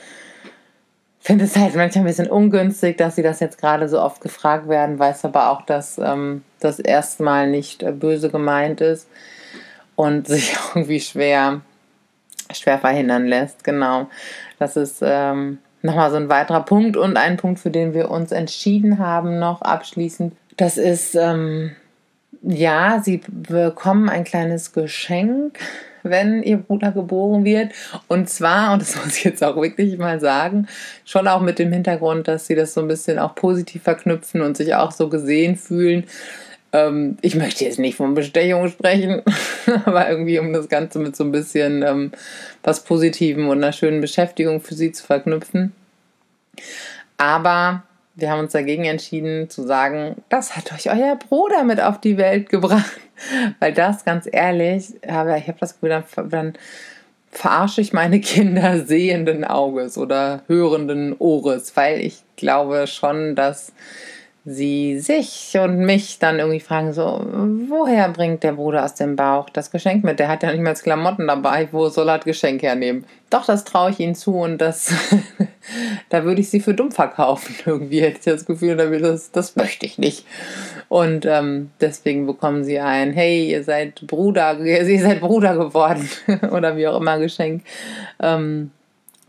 finde 1.21 1.45
es 1.45 1.57
halt 1.57 1.77
manchmal 1.77 2.05
ein 2.05 2.09
bisschen 2.09 2.31
ungünstig, 2.31 2.97
dass 2.97 3.17
sie 3.17 3.23
das 3.23 3.41
jetzt 3.41 3.59
gerade 3.59 3.89
so 3.89 4.01
oft 4.01 4.23
gefragt 4.23 4.69
werden, 4.69 4.99
weiß 4.99 5.27
aber 5.27 5.51
auch, 5.51 5.63
dass 5.63 5.99
ähm, 5.99 6.43
das 6.61 6.79
erstmal 6.79 7.49
nicht 7.49 7.83
äh, 7.83 7.93
böse 7.93 8.31
gemeint 8.31 8.81
ist 8.81 9.07
und 9.97 10.27
sich 10.29 10.57
irgendwie 10.75 11.01
schwer, 11.01 11.61
schwer 12.53 12.79
verhindern 12.79 13.27
lässt. 13.27 13.65
Genau. 13.65 14.09
Das 14.59 14.77
ist 14.77 15.01
ähm, 15.03 15.59
nochmal 15.83 16.11
so 16.11 16.17
ein 16.17 16.29
weiterer 16.29 16.65
Punkt 16.65 16.97
und 16.97 17.17
ein 17.17 17.37
Punkt, 17.37 17.61
für 17.61 17.71
den 17.71 17.95
wir 17.95 18.11
uns 18.11 18.33
entschieden 18.33 18.99
haben, 18.99 19.39
noch 19.39 19.63
abschließend. 19.63 20.35
Das 20.57 20.77
ist, 20.77 21.15
ähm, 21.15 21.73
ja, 22.43 23.01
sie 23.03 23.23
bekommen 23.29 24.09
ein 24.09 24.25
kleines 24.25 24.73
Geschenk, 24.73 25.59
wenn 26.03 26.43
ihr 26.43 26.59
Bruder 26.59 26.93
geboren 26.93 27.45
wird. 27.45 27.73
Und 28.09 28.29
zwar, 28.29 28.73
und 28.73 28.83
das 28.83 28.97
muss 29.05 29.17
ich 29.17 29.25
jetzt 29.25 29.43
auch 29.43 29.57
wirklich 29.57 29.99
mal 29.99 30.21
sagen, 30.21 30.67
schon 31.05 31.29
auch 31.29 31.41
mit 31.41 31.59
dem 31.59 31.73
Hintergrund, 31.73 32.29
dass 32.29 32.47
sie 32.47 32.55
das 32.55 32.75
so 32.75 32.81
ein 32.81 32.89
bisschen 32.89 33.19
auch 33.19 33.35
positiv 33.35 33.83
verknüpfen 33.83 34.43
und 34.43 34.57
sich 34.57 34.75
auch 34.75 34.93
so 34.93 35.09
gesehen 35.09 35.57
fühlen. 35.57 36.05
Ähm, 36.73 37.17
ich 37.21 37.35
möchte 37.35 37.65
jetzt 37.65 37.79
nicht 37.79 37.97
von 37.97 38.15
Bestechung 38.15 38.69
sprechen, 38.69 39.23
aber 39.85 40.09
irgendwie, 40.09 40.39
um 40.39 40.53
das 40.53 40.69
Ganze 40.69 40.99
mit 40.99 41.17
so 41.17 41.25
ein 41.25 41.33
bisschen 41.33 41.83
ähm, 41.83 42.13
was 42.63 42.85
Positivem 42.85 43.49
und 43.49 43.59
einer 43.59 43.73
schönen 43.73 44.01
Beschäftigung 44.01 44.61
für 44.61 44.75
sie 44.75 44.93
zu 44.93 45.05
verknüpfen. 45.05 45.73
Aber 47.17 47.83
wir 48.15 48.31
haben 48.31 48.41
uns 48.41 48.53
dagegen 48.53 48.85
entschieden 48.85 49.51
zu 49.51 49.63
sagen, 49.63 50.17
das 50.29 50.57
hat 50.57 50.73
euch 50.73 50.91
euer 50.91 51.17
Bruder 51.17 51.65
mit 51.65 51.81
auf 51.81 52.01
die 52.01 52.17
Welt 52.17 52.49
gebracht. 52.49 52.91
Weil 53.61 53.73
das, 53.73 54.05
ganz 54.05 54.29
ehrlich, 54.31 54.95
habe, 55.07 55.37
ich 55.39 55.49
habe 55.49 55.59
das 55.59 55.75
Gefühl, 55.75 55.91
dann, 55.91 56.05
dann 56.31 56.55
verarsche 57.31 57.81
ich 57.81 57.93
meine 57.93 58.21
Kinder 58.21 58.79
sehenden 58.87 59.45
Auges 59.45 59.99
oder 59.99 60.43
hörenden 60.47 61.15
Ohres, 61.19 61.77
weil 61.77 62.01
ich 62.01 62.23
glaube 62.37 62.87
schon, 62.87 63.37
dass 63.37 63.73
sie 64.45 64.99
sich 64.99 65.57
und 65.63 65.79
mich 65.81 66.19
dann 66.19 66.39
irgendwie 66.39 66.61
fragen, 66.61 66.95
so, 66.95 67.23
woher 67.69 68.09
bringt 68.09 68.43
der 68.43 68.53
Bruder 68.53 68.85
aus 68.85 68.95
dem 68.95 69.15
Bauch 69.15 69.51
das 69.51 69.71
Geschenk 69.71 70.03
mit? 70.03 70.19
Der 70.19 70.29
hat 70.29 70.43
ja 70.43 70.51
nicht 70.51 70.63
mehr 70.63 70.73
Klamotten 70.75 71.27
dabei, 71.27 71.69
wo 71.73 71.89
soll 71.91 72.09
er 72.09 72.19
das 72.19 72.25
Geschenk 72.25 72.63
hernehmen? 72.63 73.05
Doch, 73.29 73.45
das 73.45 73.65
traue 73.65 73.91
ich 73.91 74.01
ihnen 74.01 74.15
zu 74.15 74.35
und 74.37 74.59
das, 74.59 74.95
da 76.09 76.25
würde 76.25 76.41
ich 76.41 76.49
sie 76.49 76.61
für 76.61 76.73
dumm 76.73 76.91
verkaufen. 76.91 77.55
Irgendwie 77.67 78.01
hätte 78.01 78.19
ich 78.19 78.25
das 78.25 78.47
Gefühl, 78.47 78.77
das, 78.77 79.31
das 79.31 79.57
möchte 79.57 79.85
ich 79.85 79.99
nicht. 79.99 80.25
Und 80.89 81.27
ähm, 81.27 81.71
deswegen 81.81 82.27
bekommen 82.27 82.65
sie 82.65 82.81
ein, 82.81 83.13
hey, 83.13 83.51
ihr 83.51 83.63
seid 83.63 84.07
Bruder, 84.07 84.59
ihr 84.61 85.01
seid 85.01 85.21
Bruder 85.21 85.55
geworden 85.55 86.09
oder 86.51 86.77
wie 86.77 86.89
auch 86.89 86.99
immer 86.99 87.19
Geschenk. 87.19 87.63
Ähm, 88.21 88.71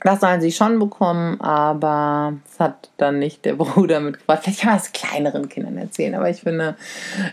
das 0.04 0.20
sollen 0.22 0.42
sie 0.42 0.52
schon 0.52 0.80
bekommen, 0.80 1.40
aber 1.42 2.34
es 2.50 2.60
hat 2.60 2.90
dann 2.98 3.20
nicht 3.20 3.46
der 3.46 3.54
Bruder 3.54 4.00
mitgebracht. 4.00 4.40
Vielleicht 4.44 4.62
kann 4.62 4.72
man 4.72 4.80
es 4.80 4.92
kleineren 4.92 5.50
Kindern 5.50 5.78
erzählen, 5.78 6.16
aber 6.16 6.30
ich 6.30 6.42
finde, 6.42 6.76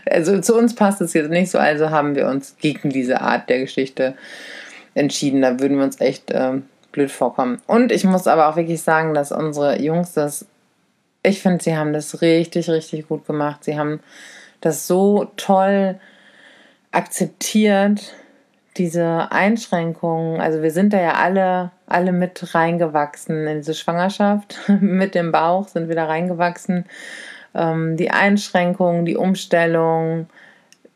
also 0.09 0.39
zu 0.39 0.55
uns 0.55 0.75
passt 0.75 1.01
es 1.01 1.13
jetzt 1.13 1.29
nicht 1.29 1.51
so, 1.51 1.57
also 1.57 1.89
haben 1.89 2.15
wir 2.15 2.27
uns 2.27 2.55
gegen 2.59 2.89
diese 2.89 3.21
Art 3.21 3.49
der 3.49 3.59
Geschichte 3.59 4.15
entschieden. 4.93 5.41
Da 5.41 5.59
würden 5.59 5.77
wir 5.77 5.83
uns 5.83 5.99
echt 5.99 6.31
äh, 6.31 6.61
blöd 6.91 7.11
vorkommen. 7.11 7.61
Und 7.67 7.91
ich 7.91 8.03
muss 8.03 8.27
aber 8.27 8.49
auch 8.49 8.55
wirklich 8.55 8.81
sagen, 8.81 9.13
dass 9.13 9.31
unsere 9.31 9.81
Jungs 9.81 10.13
das, 10.13 10.45
ich 11.23 11.41
finde, 11.41 11.63
sie 11.63 11.75
haben 11.75 11.93
das 11.93 12.21
richtig, 12.21 12.69
richtig 12.69 13.07
gut 13.07 13.25
gemacht. 13.25 13.63
Sie 13.63 13.77
haben 13.77 13.99
das 14.61 14.87
so 14.87 15.31
toll 15.37 15.99
akzeptiert 16.91 18.13
diese 18.79 19.31
Einschränkungen, 19.31 20.39
also 20.39 20.61
wir 20.61 20.71
sind 20.71 20.93
da 20.93 21.01
ja 21.01 21.13
alle, 21.13 21.71
alle 21.89 22.11
mit 22.11 22.53
reingewachsen 22.55 23.47
in 23.47 23.57
diese 23.57 23.73
Schwangerschaft. 23.73 24.57
mit 24.79 25.15
dem 25.15 25.31
Bauch 25.31 25.67
sind 25.67 25.87
wir 25.87 25.95
da 25.95 26.05
reingewachsen. 26.05 26.85
Ähm, 27.55 27.97
die 27.97 28.11
Einschränkungen, 28.11 29.05
die 29.05 29.17
Umstellung, 29.17 30.27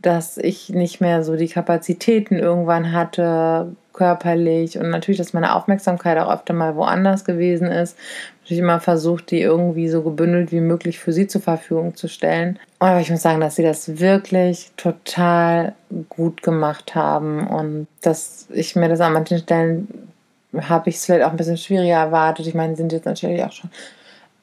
dass 0.02 0.38
ich 0.38 0.70
nicht 0.70 1.02
mehr 1.02 1.24
so 1.24 1.36
die 1.36 1.48
Kapazitäten 1.48 2.38
irgendwann 2.38 2.92
hatte, 2.92 3.76
körperlich 3.94 4.78
und 4.78 4.90
natürlich, 4.90 5.20
dass 5.20 5.34
meine 5.34 5.56
Aufmerksamkeit 5.56 6.18
auch 6.18 6.34
öfter 6.34 6.54
mal 6.54 6.76
woanders 6.76 7.26
gewesen 7.26 7.68
ist. 7.68 7.98
Ich 8.46 8.58
immer 8.58 8.80
versucht, 8.82 9.32
die 9.32 9.40
irgendwie 9.40 9.88
so 9.88 10.02
gebündelt 10.02 10.52
wie 10.52 10.60
möglich 10.60 11.00
für 11.00 11.14
sie 11.14 11.28
zur 11.28 11.42
Verfügung 11.42 11.96
zu 11.96 12.10
stellen. 12.10 12.60
Aber 12.80 13.00
ich 13.00 13.10
muss 13.10 13.22
sagen, 13.22 13.40
dass 13.40 13.56
sie 13.56 13.64
das 13.64 14.00
wirklich 14.00 14.72
total 14.76 15.74
gut 16.10 16.44
gemacht 16.44 16.96
haben 16.96 17.48
und 17.48 17.88
dass 18.02 18.48
ich 18.52 18.76
mir 18.76 18.90
das 18.90 19.00
an 19.00 19.14
manchen 19.14 19.38
Stellen 19.38 19.88
habe 20.62 20.90
ich 20.90 20.96
es 20.98 21.06
vielleicht 21.06 21.26
auch 21.26 21.32
ein 21.32 21.38
bisschen 21.38 21.58
schwieriger 21.58 21.96
erwartet. 21.96 22.48
Ich 22.48 22.54
meine, 22.54 22.76
sind 22.76 22.92
jetzt 22.92 23.06
natürlich 23.06 23.44
auch 23.44 23.52
schon 23.52 23.70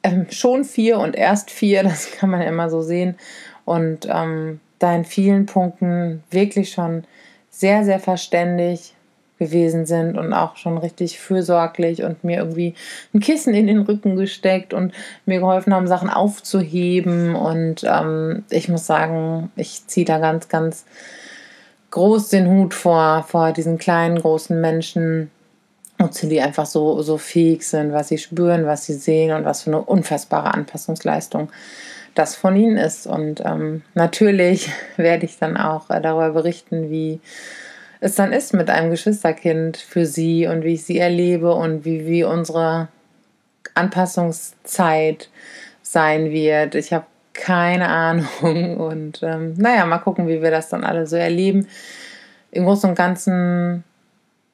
ähm, 0.03 0.27
schon 0.31 0.65
vier 0.65 0.99
und 0.99 1.17
erst 1.17 1.51
vier, 1.51 1.83
das 1.85 2.11
kann 2.13 2.31
man 2.31 2.41
ja 2.41 2.49
immer 2.49 2.71
so 2.71 2.83
sehen. 2.83 3.17
Und 3.65 4.09
ähm, 4.11 4.61
da 4.79 4.95
in 4.95 5.05
vielen 5.05 5.47
Punkten 5.47 6.23
wirklich 6.31 6.73
schon 6.73 7.05
sehr, 7.51 7.85
sehr 7.85 8.01
verständig 8.01 8.95
gewesen 9.39 9.87
sind 9.87 10.19
und 10.19 10.35
auch 10.35 10.57
schon 10.57 10.77
richtig 10.77 11.19
fürsorglich 11.19 12.03
und 12.03 12.25
mir 12.25 12.39
irgendwie 12.39 12.75
ein 13.15 13.21
Kissen 13.21 13.55
in 13.55 13.67
den 13.67 13.81
Rücken 13.81 14.17
gesteckt 14.17 14.75
und 14.75 14.93
mir 15.25 15.41
geholfen 15.41 15.75
haben, 15.75 15.87
Sachen 15.87 16.11
aufzuheben. 16.11 17.35
Und 17.35 17.85
ähm, 17.85 18.45
ich 18.51 18.69
muss 18.69 18.87
sagen, 18.87 19.51
ich 19.57 19.87
ziehe 19.87 20.05
da 20.05 20.19
ganz, 20.19 20.49
ganz 20.49 20.85
groß 21.91 22.29
den 22.29 22.49
Hut 22.49 22.75
vor, 22.75 23.25
vor 23.29 23.53
diesen 23.53 23.79
kleinen, 23.79 24.19
großen 24.19 24.61
Menschen, 24.61 25.31
wozu 26.01 26.27
die 26.27 26.41
einfach 26.41 26.67
so, 26.67 27.03
so 27.03 27.19
fähig 27.19 27.63
sind, 27.63 27.93
was 27.93 28.09
sie 28.09 28.19
spüren, 28.19 28.67
was 28.67 28.87
sie 28.87 28.95
sehen 28.95 29.33
und 29.33 29.45
was 29.45 29.63
für 29.63 29.71
eine 29.71 29.83
unfassbare 29.83 30.55
Anpassungsleistung 30.55 31.51
das 32.15 32.35
von 32.35 32.57
ihnen 32.57 32.77
ist. 32.77 33.07
Und 33.07 33.43
ähm, 33.45 33.83
natürlich 33.95 34.71
werde 34.97 35.27
ich 35.27 35.39
dann 35.39 35.57
auch 35.57 35.91
äh, 35.91 36.01
darüber 36.01 36.31
berichten, 36.31 36.91
wie 36.91 37.21
es 38.01 38.15
dann 38.15 38.33
ist 38.33 38.55
mit 38.55 38.71
einem 38.71 38.91
Geschwisterkind 38.91 39.77
für 39.77 40.07
sie 40.07 40.47
und 40.47 40.65
wie 40.65 40.75
ich 40.75 40.85
sie 40.85 40.99
erlebe 40.99 41.53
und 41.53 41.85
wie, 41.85 42.07
wie 42.07 42.25
unsere 42.25 42.89
Anpassungszeit 43.75 45.29
sein 45.83 46.31
wird. 46.31 46.75
Ich 46.75 46.95
habe 46.95 47.05
keine 47.35 47.89
Ahnung 47.89 48.77
und 48.79 49.23
ähm, 49.23 49.55
naja, 49.59 49.85
mal 49.85 49.99
gucken, 49.99 50.29
wie 50.29 50.41
wir 50.43 50.51
das 50.51 50.71
dann 50.71 50.83
alle 50.83 51.07
so 51.07 51.17
erleben. 51.17 51.69
Im 52.53 52.65
Großen 52.65 52.89
und 52.89 52.97
Ganzen 52.97 53.85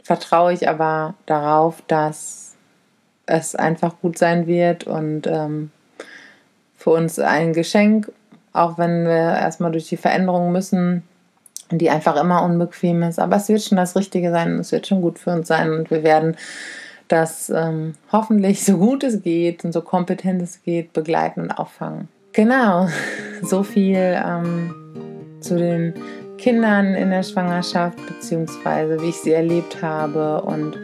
vertraue 0.07 0.53
ich 0.53 0.69
aber 0.69 1.14
darauf, 1.27 1.83
dass 1.88 2.55
es 3.27 3.57
einfach 3.57 3.97
gut 4.01 4.16
sein 4.16 4.47
wird 4.47 4.85
und 4.85 5.27
ähm, 5.27 5.73
für 6.77 6.90
uns 6.90 7.19
ein 7.19 7.53
Geschenk, 7.53 8.12
auch 8.53 8.79
wenn 8.79 9.05
wir 9.05 9.35
erstmal 9.37 9.73
durch 9.73 9.88
die 9.88 9.97
Veränderungen 9.97 10.53
müssen, 10.53 11.03
die 11.73 11.90
einfach 11.90 12.14
immer 12.14 12.45
unbequem 12.45 13.03
ist. 13.03 13.19
Aber 13.19 13.35
es 13.35 13.49
wird 13.49 13.62
schon 13.62 13.79
das 13.79 13.97
Richtige 13.97 14.31
sein 14.31 14.55
und 14.55 14.61
es 14.61 14.71
wird 14.71 14.87
schon 14.87 15.03
gut 15.03 15.19
für 15.19 15.31
uns 15.31 15.49
sein 15.49 15.73
und 15.73 15.90
wir 15.90 16.05
werden 16.05 16.37
das 17.09 17.51
ähm, 17.51 17.95
hoffentlich 18.12 18.64
so 18.64 18.79
gut 18.79 19.03
es 19.03 19.23
geht 19.23 19.64
und 19.64 19.73
so 19.73 19.83
kompetent 19.83 20.40
es 20.40 20.62
geht 20.62 20.92
begleiten 20.92 21.40
und 21.40 21.51
auffangen. 21.51 22.07
Genau, 22.33 22.87
so 23.42 23.64
viel 23.64 24.23
ähm, 24.25 24.73
zu 25.40 25.57
den 25.57 25.95
Kindern 26.38 26.94
in 26.94 27.11
der 27.11 27.22
Schwangerschaft 27.22 27.99
beziehungsweise 28.07 29.01
wie 29.01 29.09
ich 29.09 29.16
sie 29.16 29.33
erlebt 29.33 29.83
habe 29.83 30.42
und 30.42 30.79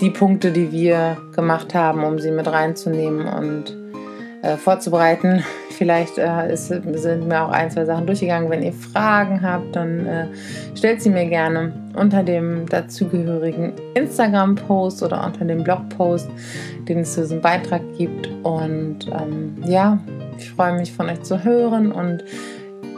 die 0.00 0.10
Punkte, 0.10 0.50
die 0.50 0.72
wir 0.72 1.16
gemacht 1.34 1.74
haben, 1.74 2.04
um 2.04 2.18
sie 2.18 2.30
mit 2.30 2.46
reinzunehmen 2.46 3.26
und 3.26 3.76
äh, 4.42 4.56
vorzubereiten. 4.56 5.42
Vielleicht 5.70 6.16
äh, 6.18 6.52
ist, 6.52 6.68
sind 6.68 7.28
mir 7.28 7.42
auch 7.42 7.50
ein, 7.50 7.70
zwei 7.70 7.84
Sachen 7.84 8.06
durchgegangen. 8.06 8.48
Wenn 8.48 8.62
ihr 8.62 8.72
Fragen 8.72 9.42
habt, 9.42 9.76
dann 9.76 10.06
äh, 10.06 10.26
stellt 10.74 11.02
sie 11.02 11.10
mir 11.10 11.26
gerne 11.26 11.72
unter 11.94 12.22
dem 12.22 12.66
dazugehörigen 12.66 13.74
Instagram-Post 13.94 15.02
oder 15.02 15.24
unter 15.24 15.44
dem 15.44 15.64
Blog-Post, 15.64 16.28
den 16.88 17.00
es 17.00 17.14
zu 17.14 17.22
diesem 17.22 17.42
Beitrag 17.42 17.82
gibt. 17.98 18.28
Und 18.42 19.06
ähm, 19.08 19.56
ja, 19.66 19.98
ich 20.38 20.50
freue 20.50 20.78
mich 20.78 20.92
von 20.92 21.10
euch 21.10 21.22
zu 21.22 21.44
hören 21.44 21.92
und 21.92 22.24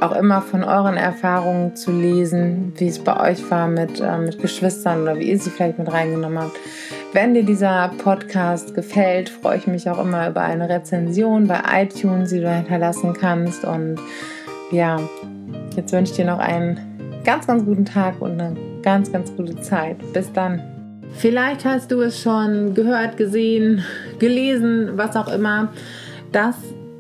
auch 0.01 0.12
immer 0.12 0.43
von 0.43 0.64
euren 0.64 0.97
Erfahrungen 0.97 1.75
zu 1.75 1.91
lesen, 1.91 2.73
wie 2.77 2.88
es 2.88 2.99
bei 2.99 3.31
euch 3.31 3.51
war 3.51 3.69
mit, 3.69 4.01
äh, 4.01 4.19
mit 4.19 4.41
Geschwistern 4.41 5.03
oder 5.03 5.19
wie 5.19 5.31
ihr 5.31 5.38
sie 5.38 5.51
vielleicht 5.51 5.79
mit 5.79 5.93
reingenommen 5.93 6.38
habt. 6.38 6.57
Wenn 7.12 7.35
dir 7.35 7.43
dieser 7.43 7.91
Podcast 7.99 8.75
gefällt, 8.75 9.29
freue 9.29 9.57
ich 9.57 9.67
mich 9.67 9.88
auch 9.88 9.99
immer 9.99 10.29
über 10.29 10.43
eine 10.43 10.69
Rezension 10.69 11.47
bei 11.47 11.61
iTunes, 11.83 12.31
die 12.31 12.41
du 12.41 12.51
hinterlassen 12.53 13.14
kannst. 13.14 13.64
Und 13.64 13.97
ja, 14.71 15.01
jetzt 15.75 15.93
wünsche 15.93 16.12
ich 16.12 16.17
dir 16.17 16.27
noch 16.27 16.38
einen 16.38 16.79
ganz, 17.25 17.47
ganz 17.47 17.64
guten 17.64 17.85
Tag 17.85 18.21
und 18.21 18.41
eine 18.41 18.57
ganz, 18.83 19.11
ganz 19.11 19.35
gute 19.35 19.61
Zeit. 19.61 19.97
Bis 20.12 20.33
dann. 20.33 20.62
Vielleicht 21.12 21.64
hast 21.64 21.91
du 21.91 22.03
es 22.03 22.21
schon 22.21 22.75
gehört, 22.75 23.17
gesehen, 23.17 23.83
gelesen, 24.19 24.91
was 24.95 25.17
auch 25.17 25.29
immer. 25.29 25.73
Das 26.31 26.57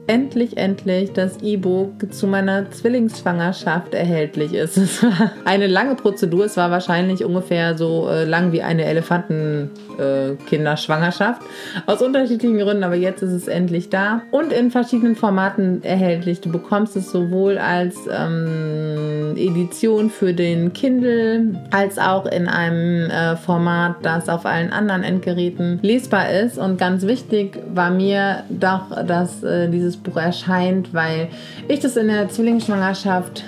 endlich, 0.08 0.56
endlich 0.56 1.12
das 1.12 1.40
E-Book 1.42 2.12
zu 2.12 2.26
meiner 2.26 2.68
Zwillingsschwangerschaft 2.70 3.92
erhältlich 3.94 4.54
ist. 4.54 4.78
Es 4.78 5.02
war 5.02 5.32
eine 5.44 5.66
lange 5.66 5.94
Prozedur. 5.94 6.46
Es 6.46 6.56
war 6.56 6.70
wahrscheinlich 6.70 7.22
ungefähr 7.24 7.76
so 7.76 8.08
äh, 8.08 8.24
lang 8.24 8.52
wie 8.52 8.62
eine 8.62 8.86
Elefantenkinderschwangerschaft. 8.86 11.42
Äh, 11.42 11.90
Aus 11.90 12.00
unterschiedlichen 12.02 12.58
Gründen, 12.58 12.84
aber 12.84 12.94
jetzt 12.94 13.20
ist 13.22 13.32
es 13.32 13.48
endlich 13.48 13.90
da. 13.90 14.22
Und 14.30 14.50
in 14.52 14.70
verschiedenen 14.70 15.14
Formaten 15.14 15.84
erhältlich. 15.84 16.40
Du 16.40 16.50
bekommst 16.50 16.96
es 16.96 17.12
sowohl 17.12 17.58
als 17.58 17.96
ähm, 18.10 19.34
Edition 19.36 20.08
für 20.10 20.32
den 20.32 20.72
Kindle, 20.72 21.60
als 21.70 21.98
auch 21.98 22.24
in 22.26 22.48
einem 22.48 23.10
äh, 23.10 23.36
Format, 23.36 23.96
das 24.02 24.30
auf 24.30 24.46
allen 24.46 24.72
anderen 24.72 25.02
Endgeräten 25.02 25.80
lesbar 25.82 26.30
ist. 26.30 26.56
Und 26.56 26.78
ganz 26.78 27.06
wichtig 27.06 27.58
war 27.74 27.90
mir 27.90 28.44
doch, 28.48 29.04
dass 29.06 29.42
äh, 29.42 29.68
dieses 29.68 29.97
Buch 29.98 30.16
erscheint, 30.16 30.94
weil 30.94 31.28
ich 31.68 31.80
das 31.80 31.96
in 31.96 32.08
der 32.08 32.28
Zwillingsschwangerschaft 32.28 33.44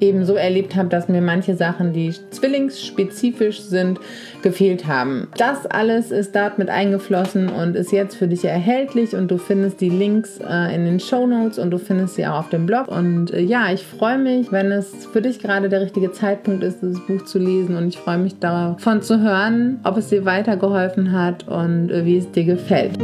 eben 0.00 0.24
so 0.24 0.34
erlebt 0.34 0.76
habe, 0.76 0.88
dass 0.88 1.08
mir 1.08 1.20
manche 1.20 1.54
Sachen, 1.54 1.92
die 1.92 2.14
zwillingsspezifisch 2.30 3.60
sind, 3.60 3.98
gefehlt 4.42 4.86
haben. 4.86 5.28
Das 5.36 5.66
alles 5.66 6.10
ist 6.10 6.34
dort 6.34 6.58
mit 6.58 6.68
eingeflossen 6.68 7.48
und 7.48 7.76
ist 7.76 7.92
jetzt 7.92 8.16
für 8.16 8.28
dich 8.28 8.44
erhältlich 8.44 9.14
und 9.14 9.30
du 9.30 9.38
findest 9.38 9.80
die 9.80 9.88
Links 9.88 10.38
äh, 10.38 10.74
in 10.74 10.84
den 10.84 11.00
Show 11.00 11.26
Notes 11.26 11.58
und 11.58 11.70
du 11.70 11.78
findest 11.78 12.16
sie 12.16 12.26
auch 12.26 12.40
auf 12.40 12.50
dem 12.50 12.66
Blog. 12.66 12.88
Und 12.88 13.32
äh, 13.32 13.40
ja, 13.40 13.72
ich 13.72 13.84
freue 13.84 14.18
mich, 14.18 14.52
wenn 14.52 14.70
es 14.70 15.06
für 15.12 15.22
dich 15.22 15.38
gerade 15.38 15.68
der 15.68 15.80
richtige 15.80 16.12
Zeitpunkt 16.12 16.62
ist, 16.62 16.82
das 16.82 17.00
Buch 17.06 17.24
zu 17.24 17.38
lesen 17.38 17.76
und 17.76 17.88
ich 17.88 17.98
freue 17.98 18.18
mich 18.18 18.38
davon 18.38 19.02
zu 19.02 19.20
hören, 19.20 19.80
ob 19.84 19.96
es 19.96 20.08
dir 20.08 20.24
weitergeholfen 20.24 21.12
hat 21.12 21.48
und 21.48 21.90
äh, 21.90 22.04
wie 22.04 22.18
es 22.18 22.30
dir 22.30 22.44
gefällt. 22.44 22.98